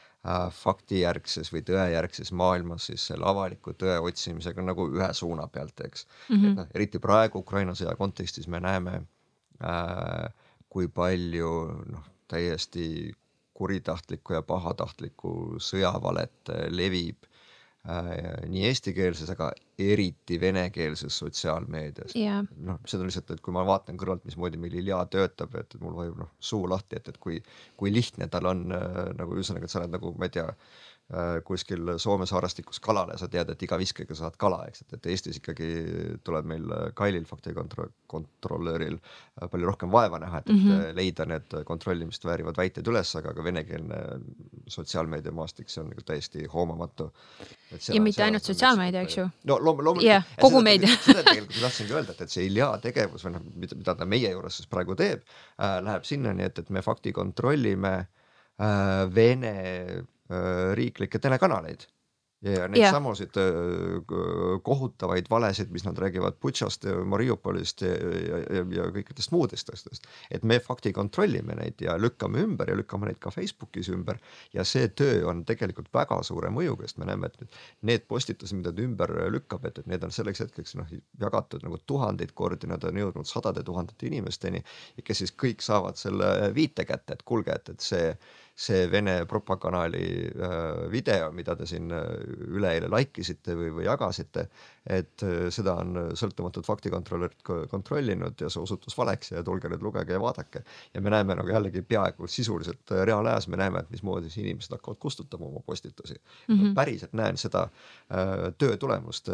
[0.52, 6.46] faktijärgses või tõejärgses maailmas siis selle avaliku tõe otsimisega nagu ühe suuna pealt, eks Mhm.
[6.46, 9.02] et noh, eriti praegu Ukraina sõja kontekstis me näeme
[9.62, 10.28] äh,
[10.68, 11.52] kui palju
[11.86, 13.14] noh, täiesti
[13.54, 17.24] kuritahtlikku ja pahatahtlikku sõjavalet äh, levib
[17.88, 23.98] äh, nii eestikeelses, aga eriti venekeelses sotsiaalmeedias ja noh, seda lihtsalt, et kui ma vaatan
[24.00, 27.38] kõrvalt, mismoodi meil Ilja töötab, et mul vajub noh suu lahti, et, et kui,
[27.78, 31.38] kui lihtne tal on äh, nagu ühesõnaga, et sa oled nagu, ma ei tea äh,,
[31.46, 35.06] kuskil Soome saarestikus kalal ja sa tead, et iga viskega saad kala, eks, et, et
[35.14, 35.70] Eestis ikkagi
[36.26, 40.96] tuleb meil äh, Kailil faktikontroll, kontrolööril äh, palju rohkem vaeva näha, et, et mm -hmm.
[40.98, 44.02] leida need kontrollimist väärivad väited üles, aga, aga venekeelne
[44.66, 47.12] sotsiaalmeediamaastik, see on nagu täiesti hoomamatu.
[47.94, 49.28] Ja mitte ainult sotsiaalmeedia, eks ju.
[49.44, 50.90] no loom-, loomulikult Ja kogu meedia.
[51.04, 54.32] seda tegelikult ma tahtsingi öelda, et, et see Ilja tegevus või noh, mida, ta meie
[54.32, 60.74] juures siis praegu teeb äh,, läheb sinnani, et, et me fakti kontrollime äh, Vene äh,
[60.78, 61.86] riiklikke telekanaleid
[62.42, 62.94] ja, ja neid Jah.
[62.94, 64.14] samusid äh,
[64.62, 70.06] kohutavaid valesid, mis nad räägivad Butšast ja Mariupolist ja, ja, ja, ja kõikidest muudest asjadest.
[70.30, 74.20] et me fakti kontrollime neid ja lükkame ümber ja lükkame neid ka Facebookis ümber
[74.54, 78.56] ja see töö on tegelikult väga suure mõjuga, sest me näeme, et nüüd need postitused,
[78.56, 82.70] mida ta ümber lükkab, et, et need on selleks hetkeks noh jagatud nagu tuhandeid kordi,
[82.70, 87.26] nad on jõudnud sadade tuhandete inimesteni ja kes siis kõik saavad selle viite kätte, et
[87.26, 88.12] kuulge, et, et see
[88.58, 92.02] see Vene propakanali äh, video, mida te siin äh,
[92.48, 94.48] üleeile like isite või, või jagasite,
[94.82, 99.84] et äh, seda on sõltumatud faktikontrolörid ko- kontrollinud ja see osutus valeks ja tulge nüüd
[99.86, 100.64] lugege ja vaadake.
[100.94, 104.98] ja me näeme nagu jällegi peaaegu sisuliselt reaalajas, me näeme, et mismoodi siis inimesed hakkavad
[105.06, 106.54] kustutama oma postitusi mm.
[106.54, 106.74] -hmm.
[106.74, 107.68] päriselt näen seda
[108.10, 109.30] äh, töö tulemust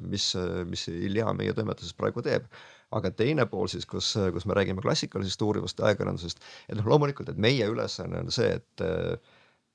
[0.00, 0.32] mis,
[0.66, 2.50] mis Ilja meie toimetuses praegu teeb
[2.96, 7.40] aga teine pool siis, kus, kus me räägime klassikalisest uurivast ajakirjandusest, et noh, loomulikult, et
[7.40, 8.86] meie ülesanne on see, et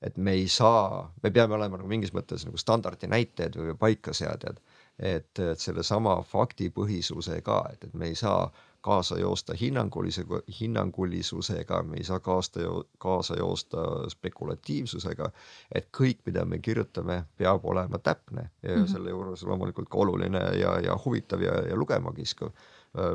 [0.02, 4.56] et me ei saa, me peame olema nagu mingis mõttes nagu standardi näitajad või paikaseadjad,
[4.98, 8.48] et, et sellesama faktipõhisuse ka, et, et me ei saa
[8.82, 10.24] kaasa joosta hinnangulise,
[10.60, 12.60] hinnangulisusega, me ei saa kaasta,
[12.98, 15.30] kaasa joosta spekulatiivsusega,
[15.74, 18.92] et kõik, mida me kirjutame, peab olema täpne ja mm -hmm.
[18.92, 22.50] selle juures loomulikult ka oluline ja, ja huvitav ja, ja lugema kiskuv,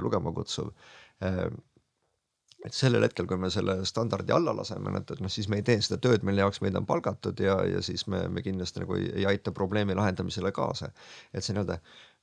[0.01, 0.71] lugema kutsuv
[2.65, 5.65] et sellel hetkel, kui me selle standardi alla laseme, et, et noh, siis me ei
[5.67, 8.97] tee seda tööd, mille jaoks meid on palgatud ja, ja siis me, me kindlasti nagu
[8.97, 10.91] ei, ei aita probleemi lahendamisele kaasa.
[11.33, 11.79] et see nii-öelda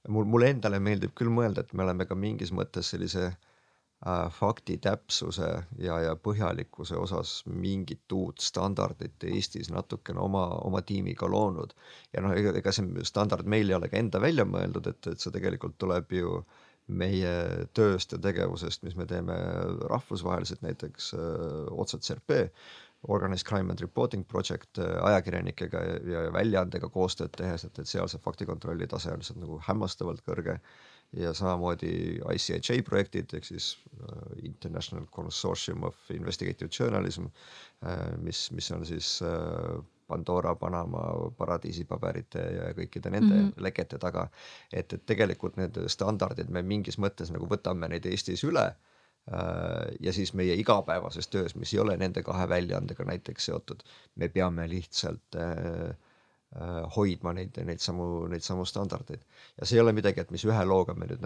[0.08, 4.76] mul, mulle endale meeldib küll mõelda, et me oleme ka mingis mõttes sellise äh, fakti
[4.82, 11.74] täpsuse ja, ja põhjalikkuse osas mingit uut standardit Eestis natukene oma, oma tiimiga loonud.
[12.12, 15.20] ja noh, ega, ega see standard meil ei ole ka enda välja mõeldud, et, et
[15.20, 16.38] see tegelikult tuleb ju
[16.84, 17.34] meie
[17.72, 19.36] tööst ja tegevusest, mis me teeme
[19.88, 22.50] rahvusvaheliselt, näiteks äh, OTCRP
[23.08, 28.22] Organized Crime and Reporting Project ajakirjanikega ja, ja väljaandega koostööd tehes, et, et seal see
[28.24, 30.58] faktikontrolli tase on lihtsalt nagu hämmastavalt kõrge
[31.12, 38.70] ja samamoodi ICHA projektid ehk siis uh, International Consortium of Investigative Journalism uh,, mis, mis
[38.74, 39.18] on siis
[40.06, 41.04] Pandora, Panama,
[41.38, 43.62] paradiisipaberite ja kõikide nende mm -hmm.
[43.62, 44.28] lekete taga.
[44.72, 48.74] et, et tegelikult need standardid me mingis mõttes nagu võtame neid Eestis üle
[49.24, 53.80] ja siis meie igapäevases töös, mis ei ole nende kahe väljaandega näiteks seotud,
[54.20, 55.94] me peame lihtsalt äh,
[56.54, 59.24] Äh, hoidma neid, neid samu, neid samu standardeid.
[59.58, 61.24] ja see ei ole midagi, et mis ühe looga me nüüd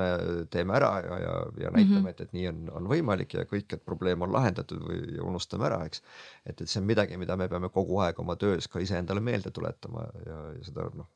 [0.54, 1.34] teeme ära ja, ja,
[1.64, 2.08] ja näitame mm, -hmm.
[2.14, 5.82] et, et nii on, on võimalik ja kõik, et probleem on lahendatud või unustame ära,
[5.84, 6.00] eks.
[6.46, 9.52] et, et see on midagi, mida me peame kogu aeg oma töös ka iseendale meelde
[9.52, 11.11] tuletama ja, ja seda noh,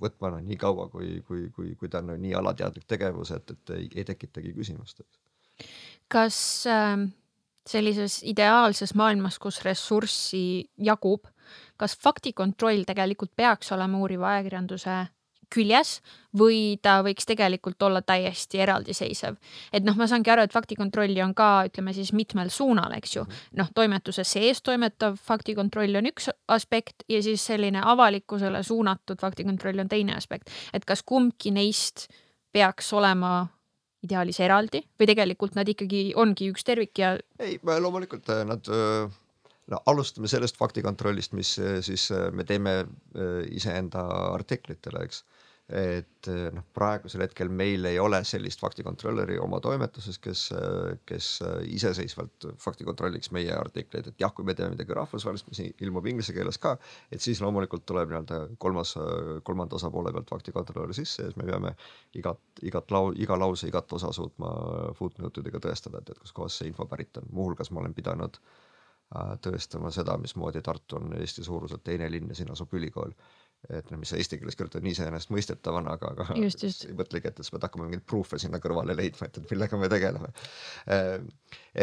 [0.00, 3.76] võtma noh, nii kaua, kui, kui, kui, kui ta on nii alateadlik tegevus, et, et
[3.76, 5.04] ei, ei tekitagi küsimust.
[6.14, 6.38] Kas
[6.70, 6.96] äh,
[7.66, 10.44] sellises ideaalses maailmas, kus ressurssi
[10.78, 11.26] jagub
[11.80, 15.04] kas faktikontroll tegelikult peaks olema uuriva ajakirjanduse
[15.54, 15.98] küljes
[16.34, 19.36] või ta võiks tegelikult olla täiesti eraldiseisev.
[19.72, 23.22] et noh, ma saangi aru, et faktikontrolli on ka, ütleme siis mitmel suunal, eks ju.
[23.24, 23.58] Mhm.
[23.60, 29.88] noh, toimetuse sees toimetav faktikontroll on üks aspekt ja siis selline avalikkusele suunatud faktikontroll on
[29.88, 30.50] teine aspekt.
[30.72, 32.08] et kas kumbki neist
[32.52, 33.48] peaks olema
[34.04, 37.14] ideaalis eraldi või tegelikult nad ikkagi ongi üks tervik ja?
[37.42, 39.20] ei, loomulikult äh, nad äh,
[39.72, 42.82] no alustame sellest faktikontrollist, mis eh, siis me teeme
[43.56, 44.02] iseenda
[44.34, 45.22] artiklitele, eks.
[45.72, 50.42] Et noh, praegusel hetkel meil ei ole sellist faktikontrolleri oma toimetuses, kes,
[51.08, 51.28] kes
[51.72, 56.60] iseseisvalt faktikontrolliks meie artikleid, et jah, kui me teeme midagi rahvusvahelist, mis ilmub inglise keeles
[56.60, 56.74] ka,
[57.08, 58.92] et siis loomulikult tuleb nii-öelda kolmas,
[59.48, 61.72] kolmanda osapoole pealt faktikontrolör sisse ja siis me peame
[62.20, 64.52] igat, igat lau-, iga lause, igat osa suutma
[65.00, 68.36] footnote idega tõestada, et, et kuskohast see info pärit on, muuhulgas ma olen pidanud
[69.44, 73.12] tõestama seda, mismoodi Tartu on Eesti suuruselt teine linn ja siin asub ülikool.
[73.72, 76.86] Et noh, mis sa eesti keeles kirjutad nii iseenesestmõistetavana, aga, aga just, just.
[76.88, 79.90] ei mõtlegi, et, sa pead hakkama mingeid proof'e sinna kõrvale leidma, et, et millega me
[79.92, 80.32] tegeleme.
[80.92, 81.14] Äh,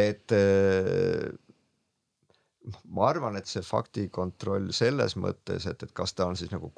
[0.04, 1.32] et äh,
[2.86, 6.72] ma arvan, et see faktikontroll selles mõttes, et, et kas ta on siis nagu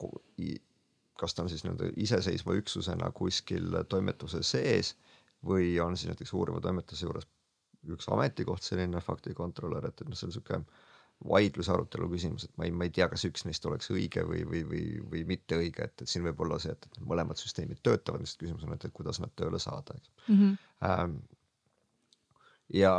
[1.20, 4.96] kas ta on siis nii-öelda iseseisva üksusena kuskil toimetuse sees
[5.46, 7.28] või on siis näiteks uuriva toimetuse juures
[7.92, 10.60] üks ametikoht, selline faktikontrolör, et, et noh, see on sihuke
[11.30, 14.44] vaidluse arutelu küsimus, et ma ei, ma ei tea, kas üks neist oleks õige või,
[14.50, 18.24] või, või, või mitte õige, et, et siin võib olla see, et, mõlemad süsteemid töötavad,
[18.24, 20.36] lihtsalt küsimus on, et, et kuidas nad tööle saada, eks mm.
[20.36, 20.60] -hmm.
[20.90, 21.16] Ähm,
[22.74, 22.94] ja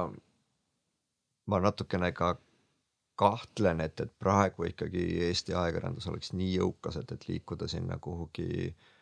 [1.46, 2.34] ma natukene ka
[3.20, 8.48] kahtlen, et, et praegu ikkagi Eesti ajakirjandus oleks nii jõukas, et, et liikuda sinna kuhugi
[8.70, 8.93] äh,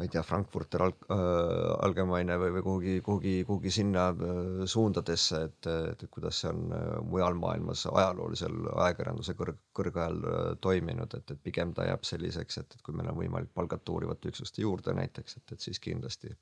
[0.00, 5.42] ma ei tea, Frankfurter Al- äh, Allgemeine või, või kuhugi, kuhugi, kuhugi sinna äh, suundadesse,
[5.50, 10.20] et, et kuidas see on äh, mujal maailmas ajaloolisel ajakirjanduse kõrg, kõrgajal
[10.64, 14.32] toiminud, et, et pigem ta jääb selliseks, et, et kui meil on võimalik palgata uurivate
[14.32, 16.32] üksuste juurde näiteks, et, et siis kindlasti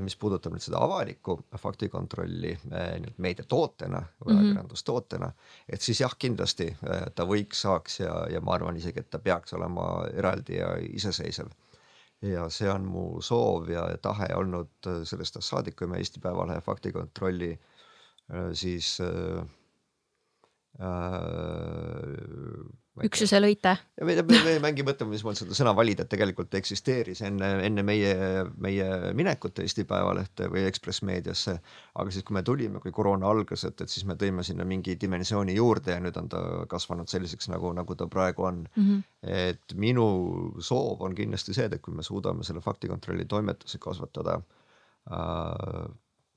[0.00, 4.38] mis puudutab nüüd seda avalikku faktikontrolli nii-öelda meediatootena või mm -hmm.
[4.38, 5.28] ajakirjandustootena,
[5.68, 6.70] et siis jah, kindlasti
[7.14, 9.84] ta võiks, saaks ja, ja ma arvan isegi, et ta peaks olema
[10.16, 11.52] eraldi ja iseseisev
[12.32, 16.20] ja see on mu soov ja tahe olnud äh, sellest ajast saadik, kui me Eesti
[16.24, 19.44] Päevalehe faktikontrolli äh, siis äh,
[23.04, 23.72] üksuse lõite.
[24.04, 24.14] me,
[24.50, 28.12] ei mängi mõtlema, mismoodi seda sõna valida, et tegelikult eksisteeris enne, enne meie,
[28.62, 31.58] meie minekut Eesti Päevalehte või Ekspress Meediasse.
[31.94, 34.96] aga siis, kui me tulime, kui koroona algas, et, et siis me tõime sinna mingi
[35.00, 38.82] dimensiooni juurde ja nüüd on ta kasvanud selliseks, nagu, nagu ta praegu on mm.
[38.82, 39.02] -hmm.
[39.22, 40.06] et minu
[40.60, 44.40] soov on kindlasti see, et kui me suudame selle faktikontrolli toimetuse kasvatada
[45.12, 45.86] äh,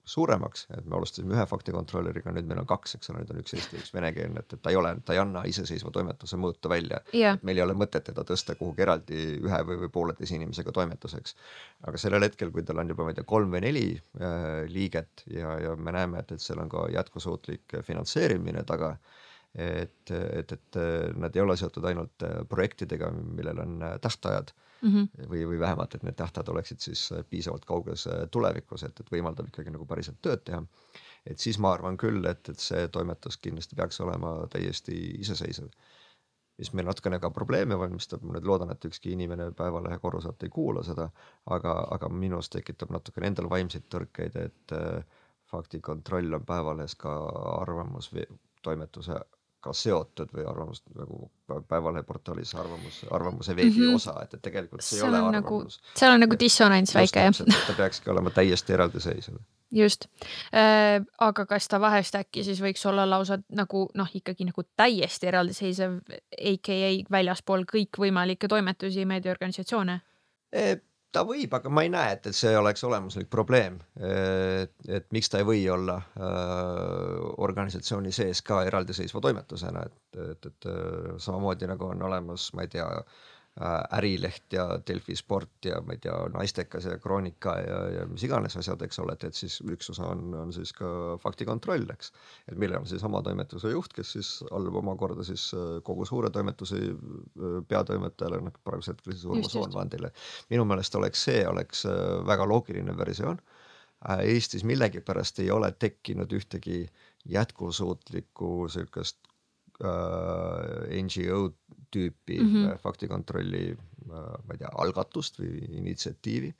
[0.09, 3.55] suuremaks, et me alustasime ühe faktikontrolöriga, nüüd meil on kaks, eks ole, nüüd on üks
[3.57, 7.01] eesti üks venekeelne, et, et ta ei ole, ta ei anna iseseisva toimetuse mõõtu välja
[7.15, 7.39] yeah..
[7.45, 11.35] meil ei ole mõtet teda tõsta kuhugi eraldi ühe või, või pooleteise inimesega toimetuseks.
[11.87, 15.25] aga sellel hetkel, kui tal on juba, ma ei tea, kolm või neli äh, liiget
[15.33, 18.95] ja, ja me näeme, et, et seal on ka jätkusuutlik finantseerimine taga
[19.55, 20.77] et, et, et
[21.17, 25.29] nad ei ole seotud ainult projektidega, millel on tähtajad mm -hmm.
[25.29, 29.71] või, või vähemalt, et need tähtajad oleksid siis piisavalt kauges tulevikus, et, et võimaldab ikkagi
[29.71, 30.63] nagu päriselt tööd teha.
[31.25, 35.67] et siis ma arvan küll, et, et see toimetus kindlasti peaks olema täiesti iseseisev.
[36.57, 40.49] mis meil natukene ka probleeme valmistab, ma nüüd loodan, et ükski inimene Päevalehe korruselt ei
[40.49, 41.09] kuula seda,
[41.45, 45.03] aga, aga minus tekitab natukene endal vaimseid tõrkeid, et äh,
[45.51, 47.15] faktikontroll on Päevalehes ka
[47.61, 49.19] arvamustoimetuse
[49.59, 51.29] ka seotud või arvamust nagu
[51.67, 53.95] Päevalehe portaalis arvamus, arvamuse veebi mm -hmm.
[53.95, 55.95] osa, et, et tegelikult see, ei ole nagu- arvamus nagu,.
[55.99, 57.39] seal on nagu dissonants väike jah.
[57.67, 59.39] ta peakski olema täiesti eraldiseisev
[59.71, 60.05] just
[60.53, 65.27] äh,, aga kas ta vahest äkki siis võiks olla lausa nagu noh, ikkagi nagu täiesti
[65.27, 65.99] eraldiseisev,
[66.53, 69.99] AKA väljaspool kõikvõimalikke toimetusi, meediaorganisatsioone?
[71.11, 73.79] Ta võib, aga ma ei näe, et, et see oleks olemuslik probleem.
[73.97, 80.69] et, miks ta ei või olla äh, organisatsiooni sees ka eraldiseisva toimetusena, et, et, et
[81.17, 83.38] samamoodi nagu on olemas, ma ei tea äh,, Äh,
[83.91, 88.55] Ärileht ja Delfi Sport ja ma ei tea, Naistekas ja Kroonika ja, ja mis iganes
[88.55, 92.13] asjad, eks ole, et, et siis üks osa on, on siis ka faktikontroll, eks.
[92.47, 96.31] et millel on siis oma toimetuse juht, kes siis allub omakorda siis äh, kogu suure
[96.31, 100.13] toimetuse äh, peatoimetajale, noh praegusel hetkel siis Urmas Soonvandile.
[100.53, 101.83] minu meelest oleks see, oleks
[102.27, 103.41] väga loogiline versioon.
[104.23, 106.85] Eestis millegipärast ei ole tekkinud ühtegi
[107.27, 109.28] jätkusuutlikku sihukest
[109.83, 111.53] äh, NGO
[111.91, 112.77] tüüpi mm -hmm.
[112.77, 116.53] faktikontrolli äh,, ma ei tea, algatust või initsiatiivi.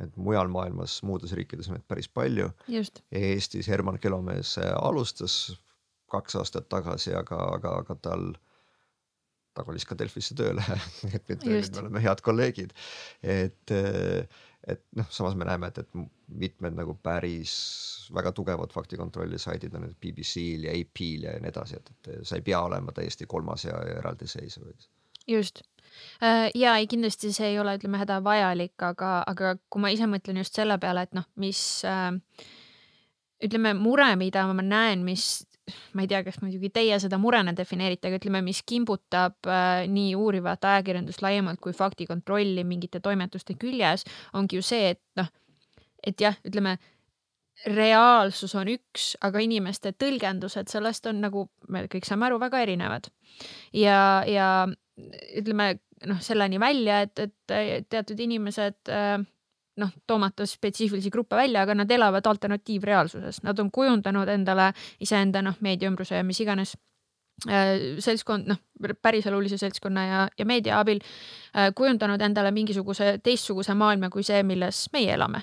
[0.00, 2.48] et mujal maailmas, muudes riikides on neid päris palju.
[3.12, 5.60] Eestis Herman Kelomees alustas
[6.10, 8.32] kaks aastat tagasi, aga, aga, aga tal
[9.54, 10.64] ta kolis ka Delfisse tööle
[11.16, 12.74] et nüüd, nüüd me oleme head kolleegid,
[13.22, 13.74] et
[14.64, 17.54] et noh, samas me näeme, et, et mitmed nagu päris
[18.14, 22.44] väga tugevad faktikontrolli saidid on BBC-l ja AP-l ja nii edasi, et, et sa ei
[22.46, 24.90] pea olema täiesti kolmas ja, ja eraldiseisev, eks.
[25.28, 25.62] just.
[26.24, 30.40] Äh, ja ei, kindlasti see ei ole, ütleme, hädavajalik, aga, aga kui ma ise mõtlen
[30.40, 32.08] just selle peale, et noh, mis äh,
[33.44, 35.44] ütleme, mure, mida ma näen, mis
[35.94, 40.14] ma ei tea, kas muidugi teie seda murena defineerite, aga ütleme, mis kimbutab äh, nii
[40.18, 44.04] uurivat ajakirjandust laiemalt kui faktikontrolli mingite toimetuste küljes,
[44.36, 45.30] ongi ju see, et noh,
[46.04, 46.76] et jah, ütleme
[47.70, 53.08] reaalsus on üks, aga inimeste tõlgendused sellest on nagu me kõik saame aru, väga erinevad.
[53.72, 54.48] ja, ja
[55.38, 59.22] ütleme noh, selleni välja, et, et teatud inimesed äh,
[59.80, 64.70] noh, toomata spetsiifilisi gruppe välja, aga nad elavad alternatiivreaalsuses, nad on kujundanud endale
[65.02, 66.76] iseenda noh, meediaümbruse ja mis iganes
[67.48, 68.60] äh, seltskond, noh,
[69.02, 74.86] päriselulise seltskonna ja, ja meedia abil äh, kujundanud endale mingisuguse teistsuguse maailma kui see, milles
[74.94, 75.42] meie elame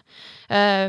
[0.51, 0.87] äh,.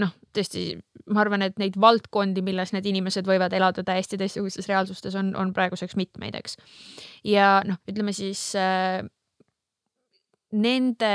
[0.00, 0.66] noh, tõesti,
[1.12, 5.56] ma arvan, et neid valdkondi, milles need inimesed võivad elada täiesti teistsugustes reaalsustes, on, on
[5.56, 6.60] praeguseks mitmeid, eks.
[7.24, 9.00] ja noh, ütleme siis äh,
[10.52, 11.12] nende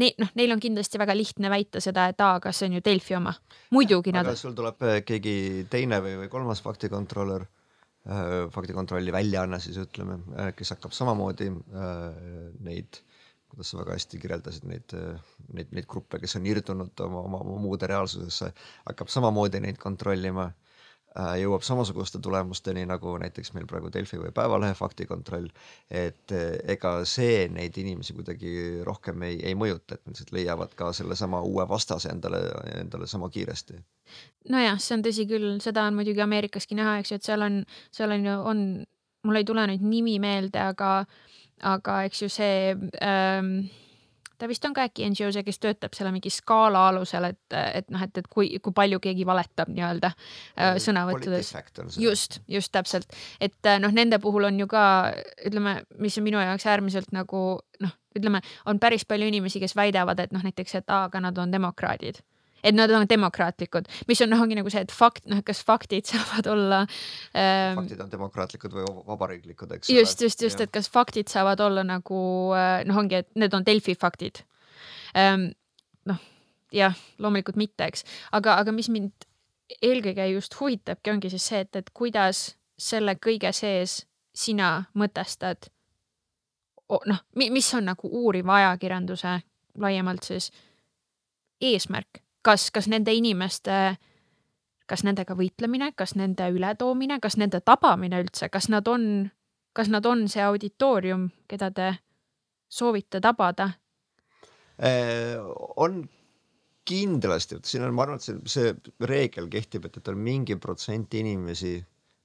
[0.00, 2.84] ne-, noh, neil on kindlasti väga lihtne väita seda, et aa, aga see on ju
[2.84, 3.34] Delfi oma.
[3.74, 4.30] muidugi nad.
[4.38, 10.50] sul tuleb äh, keegi teine või, või kolmas faktikontrolör äh,, faktikontrolli väljaanne siis ütleme äh,,
[10.56, 11.50] kes hakkab samamoodi
[12.66, 13.02] neid,
[13.50, 14.96] kuidas sa väga hästi kirjeldasid neid,
[15.52, 18.52] neid, neid gruppe, kes on irdunud oma, oma, oma muude reaalsusesse,
[18.88, 20.50] hakkab samamoodi neid kontrollima
[21.18, 25.48] jõuab samasuguste tulemusteni nagu näiteks meil praegu Delfi või Päevalehe faktikontroll.
[25.90, 30.74] et äh, ega see neid inimesi kuidagi rohkem ei, ei mõjuta, et nad lihtsalt leiavad
[30.78, 32.38] ka sellesama uue vastase endale,
[32.78, 33.80] endale sama kiiresti.
[34.48, 37.64] nojah, see on tõsi küll, seda on muidugi Ameerikaski näha, eks ju, et seal on,
[37.90, 38.64] seal on ju, on,
[39.26, 41.04] mul ei tule nüüd nimi meelde, aga,
[41.74, 43.66] aga eks ju see ähm,
[44.40, 47.90] ta vist on ka äkki NGO see, kes töötab selle mingi skaala alusel, et, et
[47.92, 51.52] noh, et, et kui, kui palju keegi valetab nii-öelda äh, sõnavõttudes.
[52.00, 54.84] just, just täpselt, et äh, noh, nende puhul on ju ka
[55.46, 57.44] ütleme, mis on minu jaoks äärmiselt nagu
[57.84, 61.38] noh, ütleme, on päris palju inimesi, kes väidavad, et noh, näiteks, et aa, aga nad
[61.38, 62.24] on demokraadid
[62.62, 66.08] et nad on demokraatlikud, mis on noh, ongi nagu see, et fakt, noh, kas faktid
[66.12, 66.82] saavad olla
[67.34, 67.80] ähm,.
[67.80, 69.92] faktid on demokraatlikud või vabariiklikud, eks.
[69.94, 72.20] just, just, just, et kas faktid saavad olla nagu
[72.56, 74.44] äh, noh, ongi, et need on Delfi faktid
[75.16, 75.50] ähm,.
[76.08, 76.20] noh,
[76.74, 79.28] jah, loomulikult mitte, eks, aga, aga mis mind
[79.80, 84.00] eelkõige just huvitabki, ongi siis see, et, et kuidas selle kõige sees
[84.34, 85.68] sina mõtestad
[87.06, 89.36] noh, mis on nagu uuriva ajakirjanduse
[89.78, 90.50] laiemalt siis
[91.60, 93.96] eesmärk kas, kas nende inimeste,
[94.90, 99.28] kas nendega võitlemine, kas nende ületoomine, kas nende tabamine üldse, kas nad on,
[99.76, 101.92] kas nad on see auditoorium, keda te
[102.70, 103.70] soovite tabada?
[104.80, 105.36] Äh,
[105.76, 106.02] on
[106.90, 111.14] kindlasti, siin on, ma arvan, et see, see reegel kehtib, et, et on mingi protsent
[111.14, 111.76] inimesi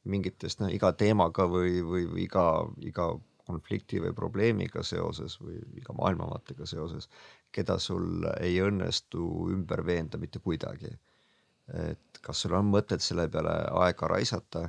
[0.10, 2.46] mingitest noh, iga teemaga või, või, või iga,
[2.86, 3.10] iga
[3.48, 7.10] konflikti või probleemiga seoses või iga maailmavaatega seoses,
[7.52, 10.92] keda sul ei õnnestu ümber veenda mitte kuidagi.
[11.74, 14.68] et kas sul on mõtet selle peale aega raisata,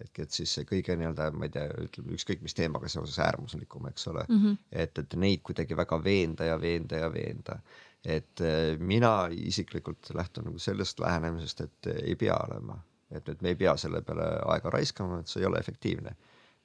[0.00, 3.88] ehk et siis see kõige nii-öelda, ma ei tea, ütleme ükskõik mis teemaga seoses äärmuslikum,
[3.90, 4.58] eks ole mm, -hmm.
[4.84, 7.58] et, et neid kuidagi väga veenda ja veenda ja veenda.
[8.04, 12.78] et eh, mina isiklikult lähtun nagu sellest lähenemisest, et ei pea olema,
[13.10, 16.14] et, et me ei pea selle peale aega raiskama, et see ei ole efektiivne.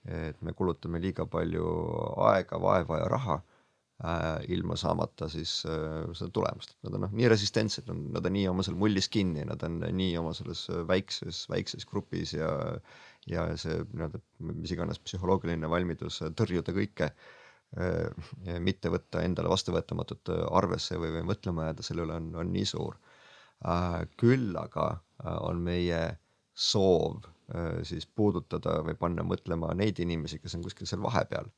[0.10, 1.66] Et me kulutame liiga palju
[2.28, 3.38] aega, vaeva ja raha
[4.04, 6.76] äh, ilma saamata siis äh, seda tulemust.
[6.84, 10.18] Nad on noh, nii resistentsed, nad on nii oma seal mullis kinni, nad on nii
[10.20, 12.52] oma selles väikses, väikses grupis ja
[13.32, 18.26] ja see nii-öelda mis iganes psühholoogiline valmidus tõrjuda kõike äh,,
[18.60, 22.98] mitte võtta endale vastuvõetamatut arvesse või, või mõtlema jääda selle üle on, on nii suur
[23.64, 24.04] äh,.
[24.20, 26.02] küll aga äh, on meie
[26.54, 27.33] soov äh,
[27.84, 31.50] siis puudutada või panna mõtlema neid inimesi, kes on kuskil seal vahepeal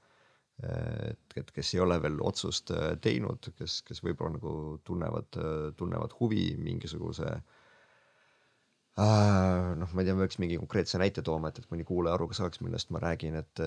[0.64, 4.54] et, et kes ei ole veel otsust äh, teinud, kes, kes võib-olla nagu
[4.88, 7.55] tunnevad, äh, tunnevad huvi mingisuguse äh, Äh,
[8.96, 12.38] noh, ma ei tea, peaks mingi konkreetse näite tooma, et, et mõni kuulaja aru ka
[12.38, 13.62] saaks, millest ma räägin, et,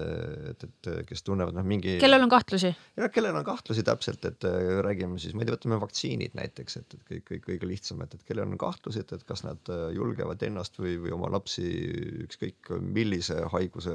[0.49, 1.99] et, et kes tunnevad noh, mingi.
[2.01, 2.71] kellel on kahtlusi?
[2.97, 6.79] jah, kellel on kahtlusi täpselt, et äh, räägime siis, ma ei tea, võtame vaktsiinid näiteks,
[6.81, 9.73] et, et kõik, kõik kõige lihtsam, et, et kellel on kahtlusi, et, et kas nad
[9.75, 11.67] äh, julgevad ennast või, või oma lapsi
[12.25, 13.93] ükskõik millise haiguse,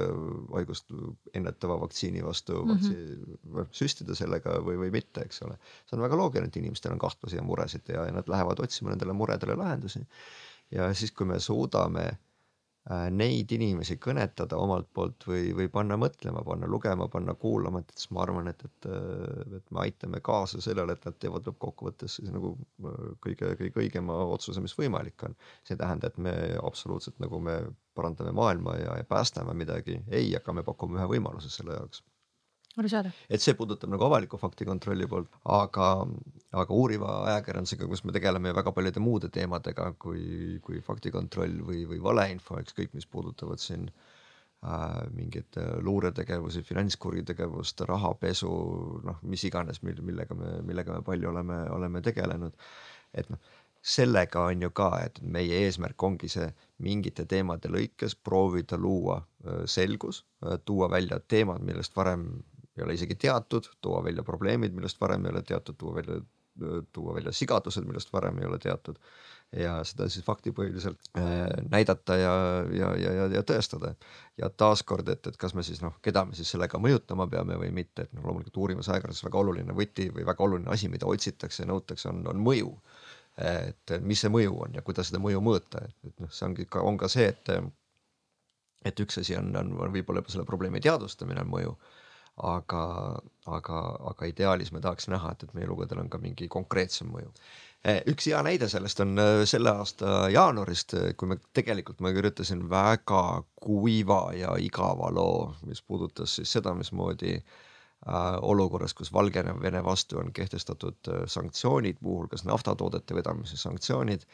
[0.54, 0.94] haigust
[1.34, 3.74] ennetava vaktsiini vastu mm -hmm.
[3.74, 5.58] süstida sellega või, või mitte, eks ole.
[5.82, 8.94] see on väga loogiline, et inimestel on kahtlusi ja muresid ja, ja nad lähevad otsima
[8.94, 10.06] nendele muredele lahendusi
[10.72, 16.44] ja siis, kui me suudame äh, neid inimesi kõnetada omalt poolt või, või panna mõtlema,
[16.46, 20.62] panna lugema, panna kuulama, et siis ma arvan, et, et, äh, et me aitame kaasa
[20.64, 22.54] sellele, et nad teevad lõppkokkuvõttes siis nagu
[22.84, 25.36] äh, kõige, kõige õigema otsuse, mis võimalik on.
[25.62, 27.60] see ei tähenda, et me absoluutselt nagu me
[27.94, 32.02] parandame maailma ja, ja päästame midagi, ei, aga me pakume ühe võimaluse selle jaoks
[32.80, 33.20] arusaadav.
[33.28, 35.90] et see puudutab nagu avaliku faktikontrolli poolt, aga,
[36.62, 42.02] aga uuriva ajakirjandusega, kus me tegeleme väga paljude muude teemadega kui, kui faktikontroll või, või
[42.02, 48.54] valeinfo, ükskõik mis puudutavad siin äh, mingeid luuretegevusi, finantskuritegevust, rahapesu,
[49.04, 52.56] noh, mis iganes, mille, millega me, millega me palju oleme, oleme tegelenud.
[53.14, 53.38] et noh,
[53.84, 56.46] sellega on ju ka, et meie eesmärk ongi see
[56.84, 62.26] mingite teemade lõikes proovida luua äh, selgus, äh, tuua välja teemad, millest varem
[62.76, 66.20] ei ole isegi teatud, tuua välja probleemid, millest varem ei ole teatud, tuua välja,
[66.92, 68.98] tuua välja sigadused, millest varem ei ole teatud
[69.54, 72.32] ja seda siis faktipõhiliselt äh, näidata ja,
[72.74, 73.94] ja, ja, ja, ja tõestada.
[74.40, 77.70] ja taaskord, et, et kas me siis noh, keda me siis sellega mõjutama peame või
[77.74, 81.62] mitte, et noh, loomulikult uurimas ajakirjanduses väga oluline võti või väga oluline asi, mida otsitakse
[81.62, 82.72] ja nõutakse, on, on mõju.
[83.44, 86.66] et mis see mõju on ja kuidas seda mõju mõõta, et, et noh, see ongi
[86.80, 87.50] on ka see, et
[88.84, 91.76] et üks asi on, on, on võib-olla juba selle probleemi teadvustamine on mõju
[92.42, 92.84] aga,
[93.46, 93.80] aga,
[94.10, 97.30] aga ideaalis me tahaks näha, et, et meie lugudel on ka mingi konkreetsem mõju.
[97.84, 102.14] Eh, üks hea näide sellest on eh, selle aasta jaanuarist, eh, kui me tegelikult ma
[102.16, 107.44] kirjutasin väga kuiva ja igava loo, mis puudutas siis seda, mismoodi äh,
[108.40, 114.24] olukorras, kus Valgevene vastu on kehtestatud sanktsioonid, muuhulgas naftatoodete vedamise sanktsioonid,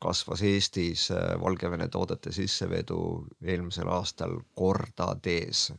[0.00, 1.08] kasvas Eestis
[1.42, 3.00] Valgevene toodete sissevedu
[3.42, 5.72] eelmisel aastal kordades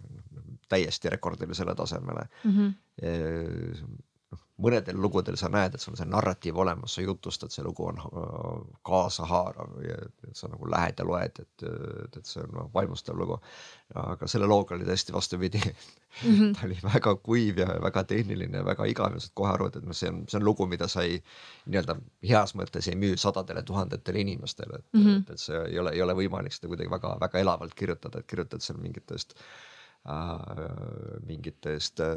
[0.72, 2.52] täiesti rekordilisele tasemele mm.
[2.52, 3.92] -hmm.
[4.32, 7.88] noh, mõnedel lugudel sa näed, et sul on see narratiiv olemas, sa jutustad, see lugu
[7.90, 9.98] on äh, kaasahaarav ja
[10.38, 11.66] sa nagu lähed ja loed, et,
[12.18, 13.40] et, see on noh, vaimustav lugu.
[13.96, 16.36] aga selle looga oli täiesti vastupidi mm.
[16.36, 16.54] -hmm.
[16.56, 19.82] ta oli väga kuiv ja väga tehniline ja väga igav ja saad kohe aru, et,
[19.84, 21.24] noh, see on, see on lugu, mida sa ei
[21.66, 21.98] nii-öelda
[22.30, 25.20] heas mõttes ei müü sadadele tuhandetele inimestele, et mm, -hmm.
[25.22, 28.62] et, et see ei ole, ei ole võimalik seda kuidagi väga-väga elavalt kirjutada, et kirjutad
[28.62, 29.71] seal mingitest Äh,
[31.28, 32.08] mingitest äh,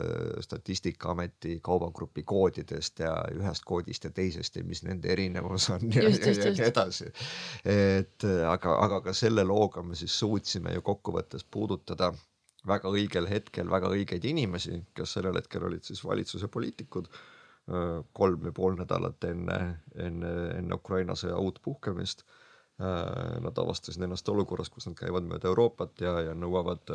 [0.41, 6.27] Statistikaameti kaubagrupi koodidest ja ühest koodist ja teisest ja mis nende erinevus on ja, just,
[6.27, 7.11] just, ja, ja nii edasi.
[7.65, 12.15] et aga, aga ka selle looga me siis suutsime ju kokkuvõttes puudutada
[12.67, 18.49] väga õigel hetkel väga õigeid inimesi, kes sellel hetkel olid siis valitsuse poliitikud äh, kolm
[18.49, 19.61] ja pool nädalat enne,
[20.09, 22.25] enne, enne Ukraina sõja uut puhkemist.
[22.75, 26.91] Nad avastasid ennast olukorras, kus nad käivad mööda Euroopat ja, ja nõuavad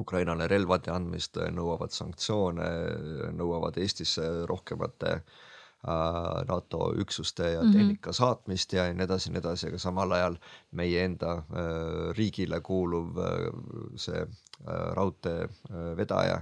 [0.00, 2.66] Ukrainale relvade andmist, nõuavad sanktsioone,
[3.36, 5.24] nõuavad Eestisse rohkemate äh,
[6.48, 7.72] NATO üksuste ja mhm.
[7.72, 10.38] tehnika saatmist ja nii edasi ja nii edasi, aga samal ajal
[10.78, 11.66] meie enda äh,
[12.18, 13.44] riigile kuuluv äh,
[13.96, 14.24] see
[14.98, 15.44] raudtee
[15.96, 16.40] vedaja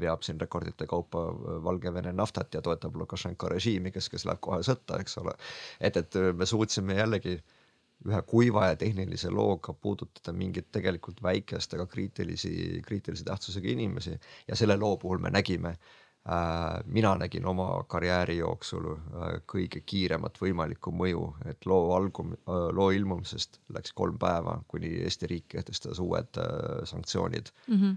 [0.00, 1.18] veab siin rekordite kaupa
[1.64, 5.34] Valgevene naftat ja toetab Lukašenko režiimi, kes, kes läheb kohe sõtta, eks ole.
[5.80, 7.61] et, et me suutsime jällegi äh,
[8.08, 14.16] ühe kuiva ja tehnilise looga puudutada mingit tegelikult väikest, aga kriitilisi, kriitilise tähtsusega inimesi
[14.48, 20.40] ja selle loo puhul me nägime äh,, mina nägin oma karjääri jooksul äh, kõige kiiremat
[20.42, 26.02] võimalikku mõju, et loo algum- äh,, loo ilmumisest läks kolm päeva, kuni Eesti riik kehtestas
[26.02, 26.42] uued
[26.84, 27.96] sanktsioonid mm -hmm.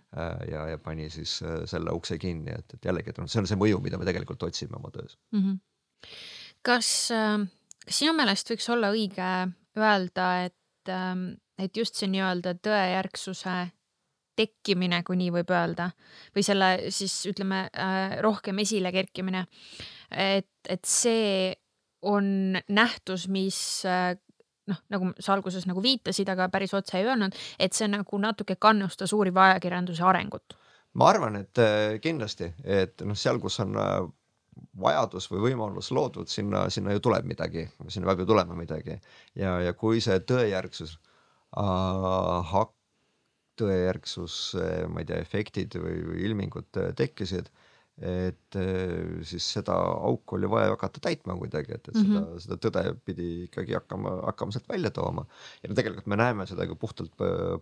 [0.51, 3.59] ja, ja pani siis selle ukse kinni, et, et jällegi, et noh, see on see
[3.59, 5.41] mõju, mida me tegelikult otsime oma töös mm.
[5.41, 5.59] -hmm.
[6.61, 7.11] kas
[7.85, 9.29] kas sinu meelest võiks olla õige
[9.79, 13.55] öelda, et, ähm, et just see nii-öelda tõejärgsuse
[14.35, 15.89] tekkimine, kui nii võib öelda,
[16.35, 19.45] või selle siis ütleme äh, rohkem esile kerkimine.
[20.11, 21.53] et, et see
[22.05, 23.57] on nähtus, mis
[23.87, 24.13] äh,
[24.69, 28.57] noh, nagu sa alguses nagu viitasid, aga päris otse ei öelnud, et see nagu natuke
[28.59, 30.57] kannustas uuriva ajakirjanduse arengut.
[30.93, 33.75] ma arvan, et äh, kindlasti, et noh, seal, kus on
[34.79, 38.97] vajadus või võimalus loodud, sinna, sinna ju tuleb midagi, sinna peab ju tulema midagi
[39.35, 40.97] ja, ja kui see tõejärgsus
[41.59, 42.75] äh, hak-,
[43.59, 44.39] tõejärgsus,
[44.91, 47.51] ma ei tea, efektid või, või ilmingud tekkisid
[47.95, 52.25] et äh, siis seda auku oli vaja hakata täitma kuidagi, et, et mm -hmm.
[52.41, 55.25] seda, seda tõde pidi ikkagi hakkama, hakkama sealt välja tooma.
[55.63, 57.15] ja tegelikult me näeme seda ka puhtalt,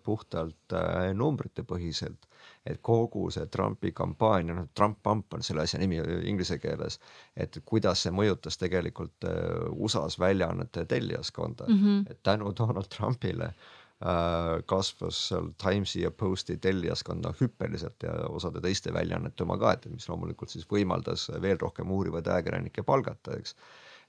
[0.03, 2.25] puhtalt äh, numbrite põhiselt,
[2.65, 5.99] et kogu see Trumpi kampaania, noh Trump pump on selle asja nimi
[6.29, 6.99] inglise keeles,
[7.35, 12.11] et kuidas see mõjutas tegelikult äh, USA-s väljaannete tellijaskonda mm, -hmm.
[12.11, 18.93] et tänu Donald Trumpile äh, kasvas seal Timesi ja Posti tellijaskonna hüppeliselt ja osade teiste
[18.93, 23.55] väljaannete oma ka, et mis loomulikult siis võimaldas veel rohkem uurivaid ajakirjanikke palgata, eks.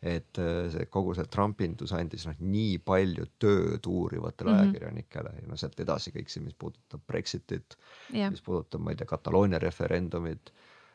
[0.03, 4.69] Et äh, see kogu see Trumpindus andis noh, nii palju tööd uurivatele mm -hmm.
[4.69, 7.79] ajakirjanikele ja no sealt edasi kõik see, mis puudutab Brexitit
[8.15, 10.53] yeah., mis puudutab, ma ei tea, Kataloonia referendumit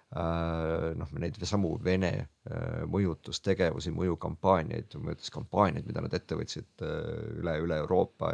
[0.10, 7.78] Äh, noh, neid samu Vene äh, mõjutustegevusi, mõjukampaaniaid, mõjutuskampaaniaid, mida nad ette võtsid üle, üle
[7.84, 8.32] Euroopa,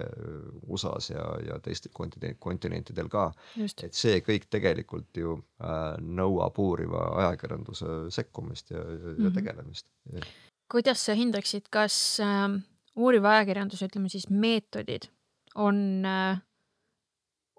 [0.71, 3.25] USA-s ja, ja teistel kontinent, kontinentidel ka.
[3.59, 5.35] et see kõik tegelikult ju
[5.99, 9.35] nõuab uuriva ajakirjanduse sekkumist ja, ja, ja mhm.
[9.35, 9.91] tegelemist.
[10.71, 12.49] Kuidas sa hindaksid, kas äh,
[12.95, 15.09] uuriva ajakirjanduse, ütleme siis meetodid
[15.55, 16.41] on äh,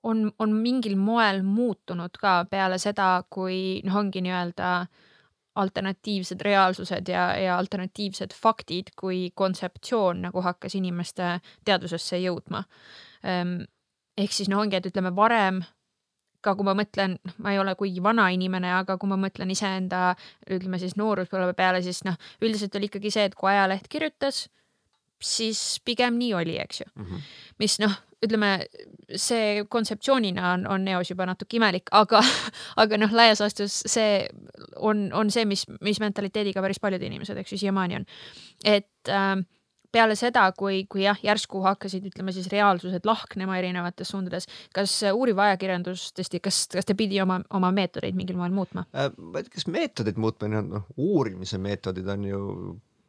[0.07, 4.73] on, on mingil moel muutunud ka peale seda, kui noh, ongi nii-öelda
[5.57, 12.63] alternatiivsed reaalsused ja, ja alternatiivsed faktid kui kontseptsioon nagu hakkas inimeste teadvusesse jõudma.
[13.25, 13.63] Ehm,
[14.21, 15.63] ehk siis noh, ongi, et ütleme varem
[16.47, 19.51] ka kui ma mõtlen, noh, ma ei ole kuigi vana inimene, aga kui ma mõtlen
[19.53, 20.13] iseenda,
[20.47, 24.47] ütleme siis nooruspõlve peale, siis noh, üldiselt oli ikkagi see, et kui ajaleht kirjutas,
[25.23, 27.05] siis pigem nii oli, eks ju mm.
[27.05, 27.31] -hmm.
[27.59, 27.95] mis noh,
[28.25, 28.67] ütleme
[29.17, 32.23] see kontseptsioonina on, on neos juba natuke imelik, aga,
[32.83, 34.27] aga noh, laias laastus see
[34.77, 38.07] on, on see, mis, mis mentaliteediga päris paljud inimesed, eks ju, siiamaani on.
[38.65, 39.37] et äh,
[39.93, 45.41] peale seda, kui, kui jah, järsku hakkasid, ütleme siis reaalsused lahknema erinevates suundades, kas uuriv
[45.47, 49.12] ajakirjandus tõesti, kas, kas ta pidi oma, oma meetodeid mingil moel muutma äh,?
[49.16, 52.43] ma ei tea, kas meetodid muutma, noh uurimise meetodid on ju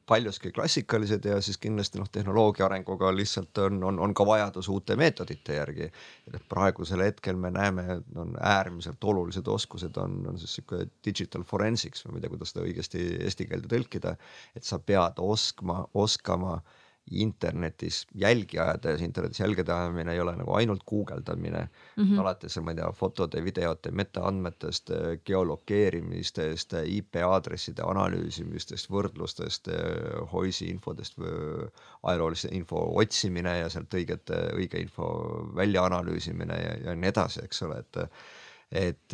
[0.08, 4.96] paljuski klassikalised ja siis kindlasti noh, tehnoloogia arenguga lihtsalt on, on, on ka vajadus uute
[4.96, 5.92] meetodite järgi.
[6.50, 12.18] praegusel hetkel me näeme, on äärmiselt olulised oskused on, on siis sihuke digital forensics ma
[12.18, 14.16] ei tea, kuidas seda õigesti eesti keelde tõlkida.
[14.56, 20.36] et sa pead oskma, oskama äh, internetis jälgi ajada ja internetis jälgede ajamine ei ole
[20.36, 22.20] nagu ainult guugeldamine mm, -hmm.
[22.20, 24.92] alates ma ei tea, fotode, videote, metaandmetest,
[25.26, 29.70] geolokeerimistest, IP aadresside analüüsimistest, võrdlustest,
[30.32, 31.18] Hoisi infodest,
[32.04, 35.08] ajaloolise info otsimine ja sealt õigete, õige info
[35.56, 38.04] välja analüüsimine ja, ja nii edasi, eks ole, et
[38.72, 39.14] et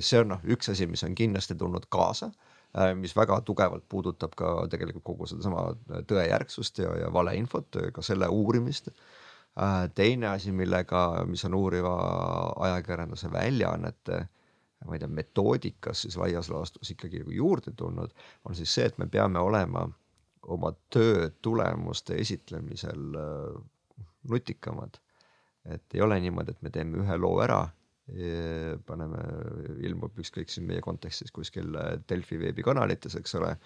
[0.00, 2.47] see on noh, üks asi, mis on kindlasti tulnud kaasa Äh,
[2.94, 8.28] mis väga tugevalt puudutab ka tegelikult kogu sedasama äh, tõejärgsust ja, ja valeinfot, ka selle
[8.28, 8.90] uurimist.
[9.58, 11.94] Äh, teine asi, millega, mis on uuriva
[12.68, 14.26] ajakirjanduse väljaannete
[14.86, 18.12] ma ei tea, metoodikas siis laias laastus ikkagi nagu juurde tulnud,
[18.46, 19.88] on siis see, et me peame olema
[20.54, 23.18] oma töö tulemuste esitlemisel
[24.30, 25.00] nutikamad.
[25.64, 27.58] et ei ole niimoodi, et me teeme ühe loo ära
[28.86, 29.20] paneme,
[29.84, 33.56] ilmub ükskõik siin meie kontekstis kuskil äh, Delfi veebikanalites, eks ole.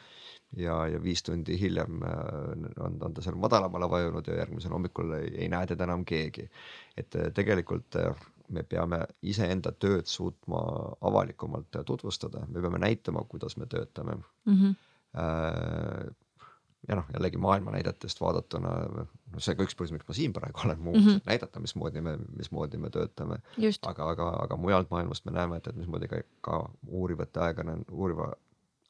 [0.56, 2.16] ja, ja viis tundi hiljem äh,
[2.82, 6.48] on, on ta seal madalamale vajunud ja järgmisel hommikul ei, ei näe teda enam keegi.
[6.96, 7.98] et äh, tegelikult
[8.52, 10.60] me peame iseenda tööd suutma
[11.00, 14.56] avalikumalt tutvustada, me peame näitama, kuidas me töötame mm.
[14.56, 14.74] -hmm
[16.88, 20.64] ja noh, jällegi maailma näidetest vaadatuna, noh, see ka üks põhjus, miks ma siin praegu
[20.64, 21.26] olen, muuhulgas mm -hmm.
[21.30, 23.38] näidata, mismoodi me, mismoodi me töötame.
[23.86, 28.32] aga, aga, aga mujalt maailmast me näeme, et, et mismoodi ka, ka uurivate ajakirjan-, uuriva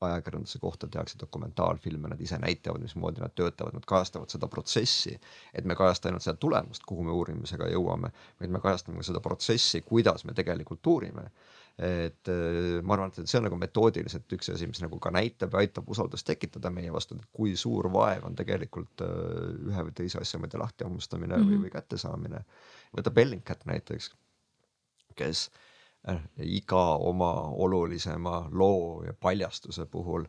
[0.00, 5.20] ajakirjanduse kohta tehakse dokumentaalfilme, nad ise näitavad, mismoodi nad töötavad, nad kajastavad seda protsessi.
[5.54, 9.02] et me ei kajasta ainult seda tulemust, kuhu me uurimisega jõuame, vaid me kajastame ka
[9.02, 11.30] seda protsessi, kuidas me tegelikult uurime
[11.78, 15.54] et äh, ma arvan, et see on nagu metoodiliselt üks asi, mis nagu ka näitab
[15.54, 19.14] ja aitab usaldust tekitada meie vastu, et kui suur vaev on tegelikult äh,
[19.70, 21.48] ühe või teise asja, ma ei tea, lahtihammustamine mm -hmm.
[21.48, 21.64] või, mhm.
[21.64, 22.44] või kättesaamine.
[22.96, 24.10] võta Bellingcat näiteks,
[25.16, 25.50] kes
[26.08, 30.28] äh, iga oma olulisema loo ja paljastuse puhul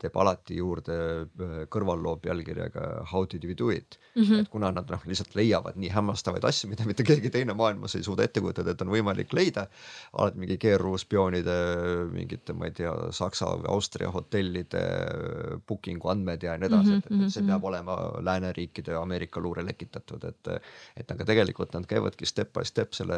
[0.00, 4.22] teeb alati juurde äh, kõrvaloo pealkirjaga How did we do it mm.
[4.22, 4.40] -hmm.
[4.40, 8.02] et kuna nad noh, lihtsalt leiavad nii hämmastavaid asju, mida mitte keegi teine maailmas ei
[8.02, 9.66] suuda ette kujutada, et on võimalik leida.
[10.12, 11.56] alati mingi GRU spioonide
[12.12, 14.82] mingite, ma ei tea, Saksa või Austria hotellide
[15.68, 17.22] booking'u andmed ja nii edasi mm, -hmm.
[17.22, 20.48] et, et see peab olema lääneriikide ja Ameerika luure lekitatud, et.
[20.96, 23.16] et aga tegelikult nad käivadki step by step selle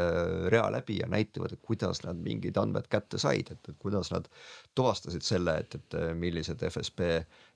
[0.51, 4.29] rea läbi ja näitavad, et kuidas nad mingid andmed kätte said, et, kuidas nad
[4.75, 5.99] tuvastasid selle, et, et
[6.35, 7.11] millised FSB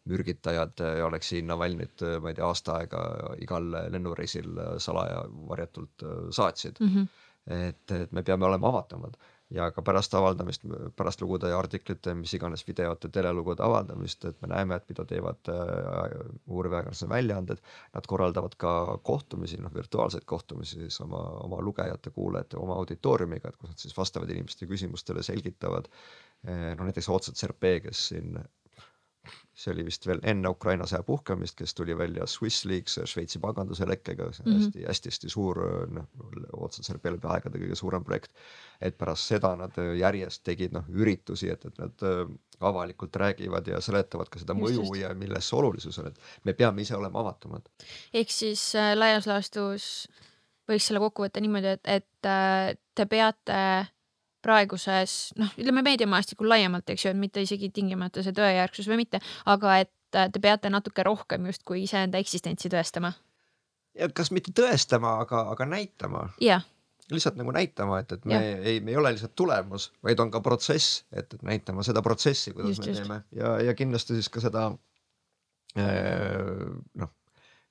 [0.09, 3.03] mürgitajad oleks siin Navalnõit, ma ei tea, aasta aega
[3.43, 6.95] igal lennureisil salaja varjatult saatsid mm.
[6.95, 7.27] -hmm.
[7.59, 9.19] et, et me peame olema avatumad
[9.51, 10.65] ja ka pärast avaldamist,
[10.97, 15.51] pärast lugude ja artiklite, mis iganes videote, telelugude avaldamist, et me näeme, et mida teevad
[15.53, 17.63] äh, uurivajakirjanduse väljaanded.
[17.95, 18.73] Nad korraldavad ka
[19.03, 23.97] kohtumisi, noh virtuaalseid kohtumisi siis oma, oma lugejate, kuulajate, oma auditooriumiga, et kus nad siis
[23.97, 25.89] vastavad inimeste küsimustele, selgitavad.
[26.45, 28.37] Äh, no näiteks Otsad Serpee, kes siin
[29.59, 33.87] see oli vist veel enne Ukraina sõja puhkemist, kes tuli välja Swiss Leaks Šveitsi panganduse
[33.89, 35.33] lekkega, see on hästi-hästi-hästi mhm.
[35.35, 35.61] suur,
[35.95, 36.07] noh
[36.53, 38.31] otseselt selle peale aegade kõige suurem projekt.
[38.81, 42.23] et pärast seda nad järjest tegid noh üritusi, et, et nad äh,
[42.61, 45.01] avalikult räägivad ja seletavad ka seda just, mõju just.
[45.03, 47.67] ja milles see olulisus on, et me peame ise olema avatumad.
[48.15, 50.09] ehk siis äh, laias laastus
[50.69, 53.61] võiks selle kokku võtta niimoodi, et, et äh, te peate
[54.49, 59.21] praeguses noh, ütleme meediamaastikul laiemalt, eks ju, et mitte isegi tingimata see tõejärgsus või mitte,
[59.51, 63.13] aga et äh, te peate natuke rohkem justkui iseenda eksistentsi tõestama.
[64.15, 66.29] kas mitte tõestama, aga, aga näitama.
[66.41, 66.67] jah
[67.09, 68.57] lihtsalt nagu näitama, et, et me ja.
[68.59, 72.53] ei, me ei ole lihtsalt tulemus, vaid on ka protsess, et, et näitama seda protsessi,
[72.53, 73.03] kuidas just, me just.
[73.03, 74.67] teeme ja, ja kindlasti siis ka seda
[75.79, 76.69] äh,
[77.01, 77.15] noh,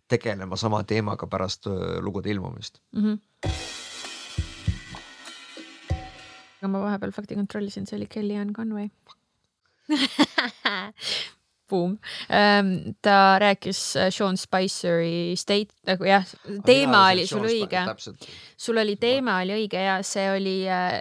[0.09, 3.03] tegelema sama teemaga pärast äh, lugude ilmumist mm.
[3.03, 3.66] -hmm
[6.59, 8.89] aga ma vahepeal fakti kontrollisin, see oli Kellyanne Conway
[11.69, 11.97] Boom.
[12.29, 16.23] Ähm, ta rääkis äh, Sean Spiceri state nagu jah,
[16.65, 17.81] teema oli sul õige.
[18.57, 20.95] sul oli teema oli õige ja see oli äh,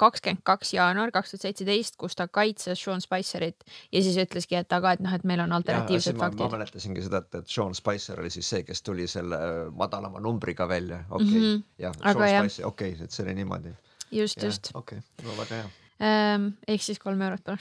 [0.00, 3.60] kakskümmend kaks jaanuar kaks tuhat seitseteist, kus ta kaitses Sean Spicerit
[3.92, 6.46] ja siis ütleski, et aga, et noh, et meil on alternatiivsed ja, faktid.
[6.46, 9.42] ma mäletasingi seda, et, et Sean Spicer oli siis see, kes tuli selle
[9.76, 11.38] madalama numbriga välja, okei okay.
[11.38, 13.76] mm -hmm., jah, Sean Spicer, okei okay,, et see oli niimoodi
[14.12, 14.70] just, just.
[14.74, 16.48] okei okay., no väga hea ähm,.
[16.68, 17.60] ehk siis kolm eurot palun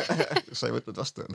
[0.58, 1.26] sa ei võtnud vastu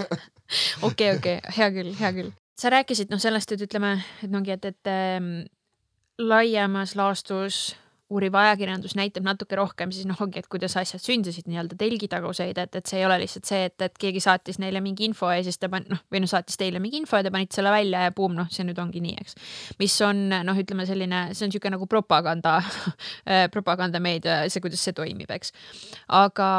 [0.88, 2.32] okei, okei, hea küll, hea küll.
[2.58, 5.32] sa rääkisid noh sellest, et ütleme, et ongi, et, et ähm,
[6.18, 7.76] laiemas laastus
[8.12, 12.78] uuriv ajakirjandus näitab natuke rohkem siis noh, ongi, et kuidas asjad sündisid nii-öelda telgitaguseid, et,
[12.78, 15.58] et see ei ole lihtsalt see, et, et keegi saatis neile mingi info ja siis
[15.58, 18.14] te pan-, noh, või noh, saatis teile mingi info ja te panite selle välja ja
[18.14, 19.36] buum, noh, see nüüd ongi nii, eks.
[19.82, 22.60] mis on noh, ütleme selline, see on niisugune nagu propaganda
[23.56, 25.50] propagandameedia, see, kuidas see toimib, eks.
[26.14, 26.50] aga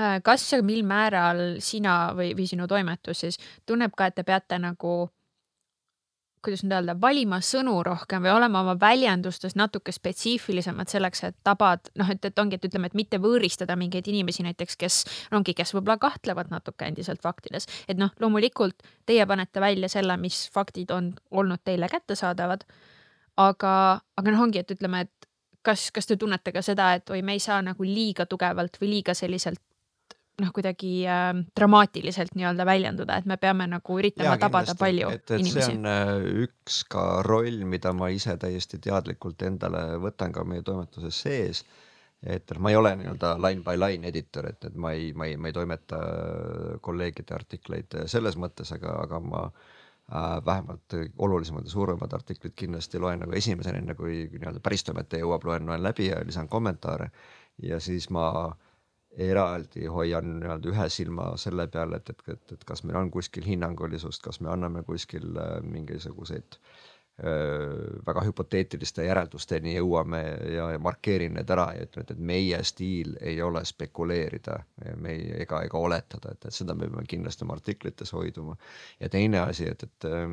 [0.00, 4.24] äh, kas ja mil määral sina või, või sinu toimetus siis tunneb ka, et te
[4.24, 5.10] peate nagu
[6.44, 11.90] kuidas nüüd öelda, valima sõnu rohkem või olema oma väljendustes natuke spetsiifilisemad selleks, et tabad
[12.00, 15.00] noh, et, et ongi, et ütleme, et mitte võõristada mingeid inimesi näiteks, kes
[15.36, 20.46] ongi, kes võib-olla kahtlevad natuke endiselt faktides, et noh, loomulikult teie panete välja selle, mis
[20.54, 22.64] faktid on olnud teile kättesaadavad.
[23.40, 23.72] aga,
[24.16, 25.28] aga noh, ongi, et ütleme, et
[25.62, 28.96] kas, kas te tunnete ka seda, et oi, me ei saa nagu liiga tugevalt või
[28.96, 29.60] liiga selliselt
[30.40, 34.82] noh, kuidagi äh, dramaatiliselt nii-öelda väljenduda, et me peame nagu üritama ja, tabada kindlasti.
[34.84, 35.66] palju et, et inimesi.
[35.66, 36.12] see on äh,
[36.46, 41.64] üks ka roll, mida ma ise täiesti teadlikult endale võtan ka meie toimetuses sees.
[42.20, 45.36] et ma ei ole nii-öelda line by line editor, et, et ma ei, ma ei,
[45.40, 46.00] ma ei toimeta
[46.84, 53.24] kolleegide artikleid selles mõttes, aga, aga ma äh, vähemalt olulisemad ja suuremad artiklid kindlasti loen
[53.24, 57.08] nagu esimesena, enne kui nii-öelda päris toimetaja jõuab, loen, loen läbi ja lisan kommentaare
[57.62, 58.58] ja siis ma äh,
[59.18, 63.46] eraldi hoian nii-öelda ühe silma selle peal, et, et, et, et kas meil on kuskil
[63.46, 67.26] hinnangulisust, kas me anname kuskil äh, mingisuguseid äh,
[68.06, 70.22] väga hüpoteetiliste järeldusteni jõuame
[70.54, 74.60] ja, ja markeerin need ära ja ütlen, et, et meie stiil ei ole spekuleerida,
[74.96, 78.56] me ei, ega, ega oletada, et, et seda me peame kindlasti oma artiklites hoiduma.
[79.00, 80.28] ja teine asi, et, et äh,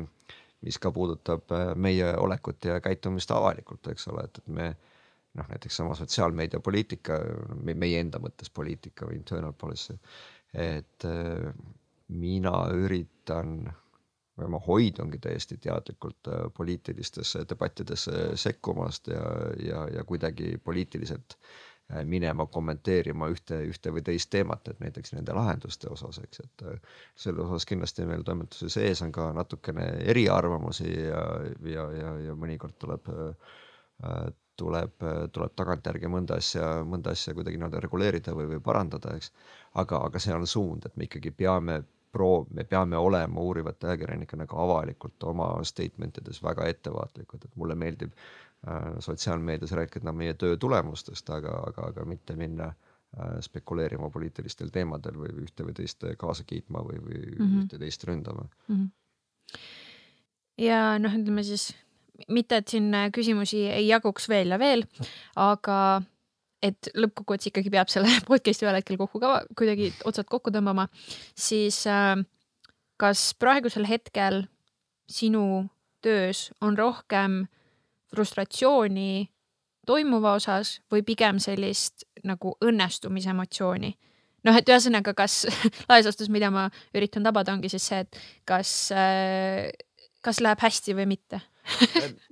[0.62, 4.72] mis ka puudutab meie olekut ja käitumist avalikult, eks ole, et, et me
[5.38, 7.18] noh, näiteks sama sotsiaalmeedia poliitika,
[7.62, 9.96] meie enda mõttes poliitika või internal policy,
[10.54, 11.52] et äh,
[12.08, 13.60] mina üritan
[14.38, 19.24] või ma hoidungi täiesti teadlikult äh, poliitilistesse debattidesse sekkumast ja,
[19.62, 25.36] ja, ja kuidagi poliitiliselt äh, minema kommenteerima ühte, ühte või teist teemat, et näiteks nende
[25.36, 26.66] lahenduste osas, eks, et
[27.16, 31.24] selle osas kindlasti meil toimetuse sees on ka natukene eriarvamusi ja,
[31.66, 33.10] ja, ja, ja mõnikord tuleb
[34.58, 39.30] tuleb, tuleb tagantjärgi mõnda asja, mõnda asja kuidagi nii-öelda reguleerida või, või parandada, eks.
[39.78, 41.82] aga, aga see on suund, et me ikkagi peame
[42.12, 47.76] proov, me peame olema uurivate ajakirjanikena ka avalikult oma statement ides väga ettevaatlikud, et mulle
[47.78, 54.72] meeldib äh, sotsiaalmeedias rääkida meie töö tulemustest, aga, aga, aga mitte minna äh, spekuleerima poliitilistel
[54.74, 57.60] teemadel või ühte või teist kaasa kiitma või, või mm -hmm.
[57.62, 58.74] ühte teist ründama mm.
[58.74, 58.88] -hmm.
[60.64, 61.70] ja noh, ütleme siis
[62.26, 64.84] mitte, et siin küsimusi ei jaguks veel ja veel,
[65.38, 65.78] aga
[66.64, 70.88] et lõppkokkuvõttes ikkagi peab selle podcast'i ühel hetkel kokku ka kuidagi otsad kokku tõmbama,
[71.38, 72.16] siis äh,
[72.98, 74.44] kas praegusel hetkel
[75.08, 75.68] sinu
[76.04, 77.44] töös on rohkem
[78.12, 79.28] frustratsiooni
[79.88, 83.94] toimuva osas või pigem sellist nagu õnnestumise emotsiooni?
[84.46, 85.44] noh, et ühesõnaga, kas
[85.90, 89.68] laias laastus, mida ma üritan tabada, ongi siis see, et kas äh,,
[90.24, 91.40] kas läheb hästi või mitte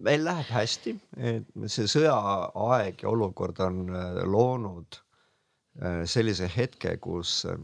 [0.07, 0.95] meil läheb hästi,
[1.70, 4.99] see sõjaaeg ja olukord on äh, loonud
[5.80, 7.59] äh, sellise hetke, kus äh,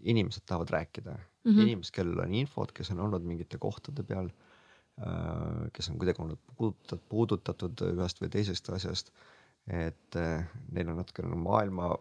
[0.00, 1.66] inimesed tahavad rääkida mm, -hmm.
[1.66, 4.30] inimesed, kellel on infot, kes on olnud mingite kohtade peal,
[5.72, 9.12] kes on kuidagi olnud puudutatud, puudutatud ühest või teisest asjast.
[9.66, 10.16] et
[10.72, 11.94] neil on natukene maailma,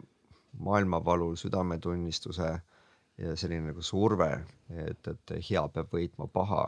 [0.57, 2.49] maailmavalu, südametunnistuse
[3.17, 4.29] ja selline nagu surve,
[4.69, 6.65] et, et hea peab võitma paha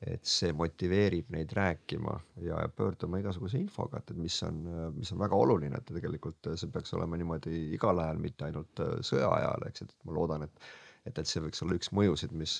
[0.00, 4.60] et see motiveerib neid rääkima ja pöörduma igasuguse infoga, et, et mis on,
[4.96, 8.94] mis on väga oluline, et tegelikult see peaks olema niimoodi igal ajal, mitte ainult äh,
[9.04, 10.70] sõja ajal, eks, et ma loodan, et
[11.08, 12.58] et, et see võiks olla üks mõjusid, mis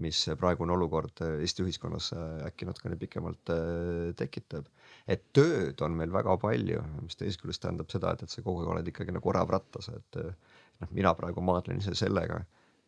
[0.00, 2.06] mis praegune olukord Eesti ühiskonnas
[2.46, 4.70] äkki natukene pikemalt äh, tekitab.
[5.06, 8.62] et tööd on meil väga palju, mis teisest küljest tähendab seda, et, et sa kogu
[8.62, 12.40] aeg oled ikkagi nagu orav rattas, et noh, mina praegu maadlen ise sellega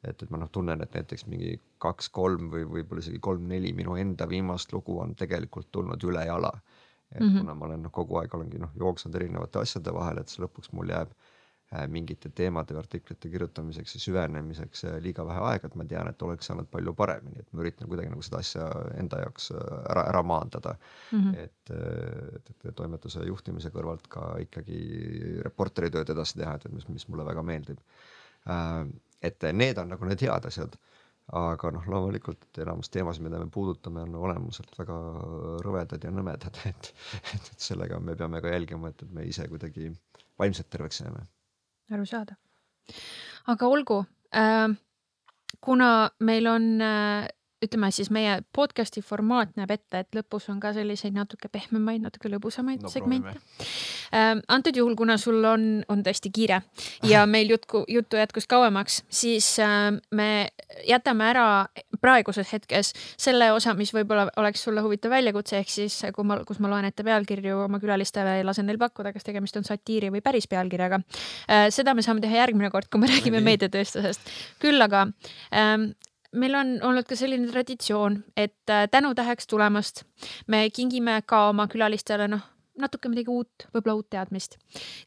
[0.08, 4.28] et, et ma noh, tunnen, et näiteks mingi kaks-kolm või võib-olla isegi kolm-neli minu enda
[4.30, 6.52] viimast lugu on tegelikult tulnud ülejala.
[7.14, 7.38] et mm -hmm.
[7.38, 10.72] kuna ma olen noh, kogu aeg olengi noh, jooksnud erinevate asjade vahel, et siis lõpuks
[10.72, 11.10] mul jääb
[11.74, 16.08] äh, mingite teemade või artiklite kirjutamiseks ja süvenemiseks äh, liiga vähe aega, et ma tean,
[16.08, 19.78] et oleks saanud palju paremini, et ma üritan kuidagi nagu seda asja enda jaoks äh,
[19.90, 20.74] ära, ära maandada
[21.12, 21.20] mm.
[21.20, 21.38] -hmm.
[21.44, 21.70] et,
[22.36, 24.80] et, et toimetuse juhtimise kõrvalt ka ikkagi
[25.44, 27.78] reporteritööd edasi teha, et mis, mis mulle väga meeldib
[29.24, 30.76] et need on nagu need head asjad.
[31.32, 34.96] aga noh, loomulikult enamus teemasid, mida me puudutame, on olemuselt väga
[35.64, 36.90] rõvedad ja nõmedad, et,
[37.32, 39.88] et, et sellega me peame ka jälgima, et, et me ise kuidagi
[40.38, 41.24] vaimselt terveks jääme.
[41.96, 42.36] arusaadav.
[43.54, 44.02] aga olgu
[44.36, 44.76] äh,,
[45.64, 47.28] kuna meil on äh,
[47.64, 52.30] ütleme siis meie podcast'i formaat näeb ette, et lõpus on ka selliseid natuke pehmemaid, natuke
[52.32, 53.36] lõbusamaid no, segmente.
[54.14, 56.60] Ähm, antud juhul, kuna sul on, on tõesti kiire
[57.12, 60.28] ja meil jutku, juttu jätkus kauemaks, siis äh, me
[60.88, 61.46] jätame ära
[62.04, 66.60] praeguses hetkes selle osa, mis võib-olla oleks sulle huvitav väljakutse, ehk siis kui ma, kus
[66.62, 70.24] ma loen ette pealkirju oma külalistele ja lasen neil pakkuda, kas tegemist on satiiri või
[70.24, 71.68] päris pealkirjaga äh,.
[71.74, 74.32] seda me saame teha järgmine kord, kui me räägime meediatööstusest.
[74.62, 75.06] küll aga
[75.54, 75.92] ähm,
[76.34, 80.04] meil on olnud ka selline traditsioon, et äh, tänutäheks tulemast
[80.50, 82.44] me kingime ka oma külalistele noh,
[82.80, 84.58] natuke midagi uut, võib-olla uut teadmist.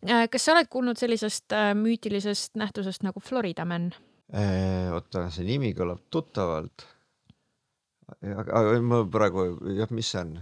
[0.07, 3.91] Äh, kas sa oled kuulnud sellisest äh, müütilisest nähtusest nagu Florida Man?
[4.27, 6.83] oota, see nimi kõlab tuttavalt
[8.07, 9.45] aga ma praegu,
[9.75, 10.33] jah, mis see on?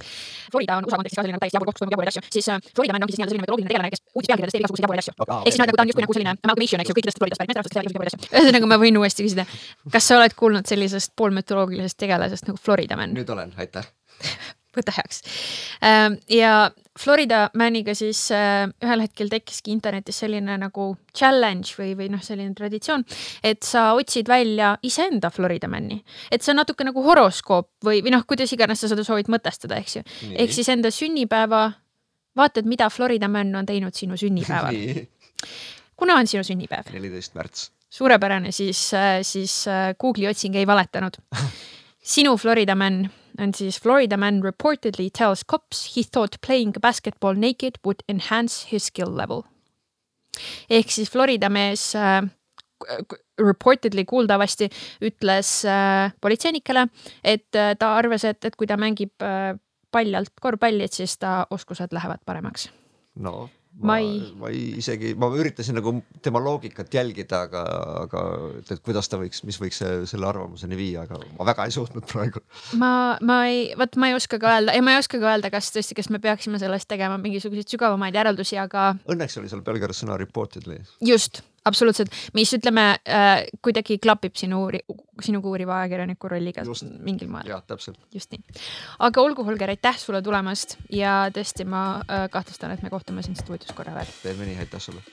[0.54, 2.60] Florida on USA kontekstis ka selline täiesti jabur koht, kus toimub jaburaid asju, siis uh,
[2.78, 5.50] Florida man ongi siis nii-öelda selline mitoloogiline tegelane, kes uudispealkirjades teeb igasuguseid jaburaid asju ehk
[5.50, 7.78] siis noh, nagu ta on justkui nagu selline amalgamation, eks ju, kõikidest Floridast pärit meesterahvastest
[7.80, 8.34] teevad igasuguseid jaburaid asju.
[8.38, 9.48] ühesõnaga, ma võin uuesti küsida,
[9.98, 13.18] kas sa oled kuulnud sellisest poolmütoloogilisest tegelasest nagu Florida man?
[13.18, 13.90] nüüd olen, aitäh
[14.78, 15.22] võta heaks.
[15.84, 22.08] Ähm, ja Florida Maniga siis äh, ühel hetkel tekkiski internetis selline nagu challenge või, või
[22.14, 23.04] noh, selline traditsioon,
[23.44, 26.00] et sa otsid välja iseenda Florida Mani.
[26.32, 29.82] et see on natuke nagu horoskoop või, või noh, kuidas iganes sa seda soovid mõtestada,
[29.84, 30.06] eks ju.
[30.40, 31.66] ehk siis enda sünnipäeva,
[32.40, 34.80] vaatad, mida Florida Man on teinud sinu sünnipäeval.
[36.00, 36.94] kuna on sinu sünnipäev?
[36.96, 37.72] neliteist märts.
[37.90, 41.20] suurepärane, siis, äh, siis äh, Google'i otsing ei valetanud
[42.16, 43.04] sinu Florida Man
[43.40, 48.88] on siis Florida man reportedly tells cops he thought playing basketball naked would enhance his
[48.92, 49.44] skill level.
[50.70, 52.26] ehk siis Florida mees äh,
[53.40, 54.70] reportedly kuuldavasti
[55.02, 56.88] ütles äh, politseinikele,
[57.24, 59.56] et äh, ta arvas, et, et kui ta mängib äh,
[59.92, 62.70] paljalt korvpalli, et siis ta oskused lähevad paremaks.
[63.16, 63.50] no
[63.82, 63.98] ma,
[64.40, 67.64] ma ei isegi, ma üritasin nagu tema loogikat jälgida, aga,
[68.06, 68.24] aga
[68.62, 72.44] et kuidas ta võiks, mis võiks selle arvamuseni viia, aga ma väga ei suutnud praegu.
[72.82, 72.92] ma,
[73.26, 75.72] ma ei, vot ma ei oska ka öelda, ei, ma ei oska ka öelda, kas
[75.76, 78.94] tõesti, kas me peaksime sellest tegema mingisuguseid sügavamaid järeldusi, aga.
[79.12, 80.80] Õnneks oli seal pealkirjas sõna reportedly.
[81.04, 84.66] just, absoluutselt, mis ütleme äh, kuidagi klapib sinu,
[85.24, 86.88] sinuga uuriva ajakirjaniku rolliga Just.
[87.06, 87.50] mingil moel.
[87.50, 88.00] jah, täpselt.
[88.14, 88.44] just nii.
[89.08, 93.38] aga olgu, Holger, aitäh sulle tulemast ja tõesti, ma äh, kahtlustan, et me kohtume siin
[93.40, 94.14] stuudios korra veel.
[94.24, 95.04] teeme nii, aitäh sulle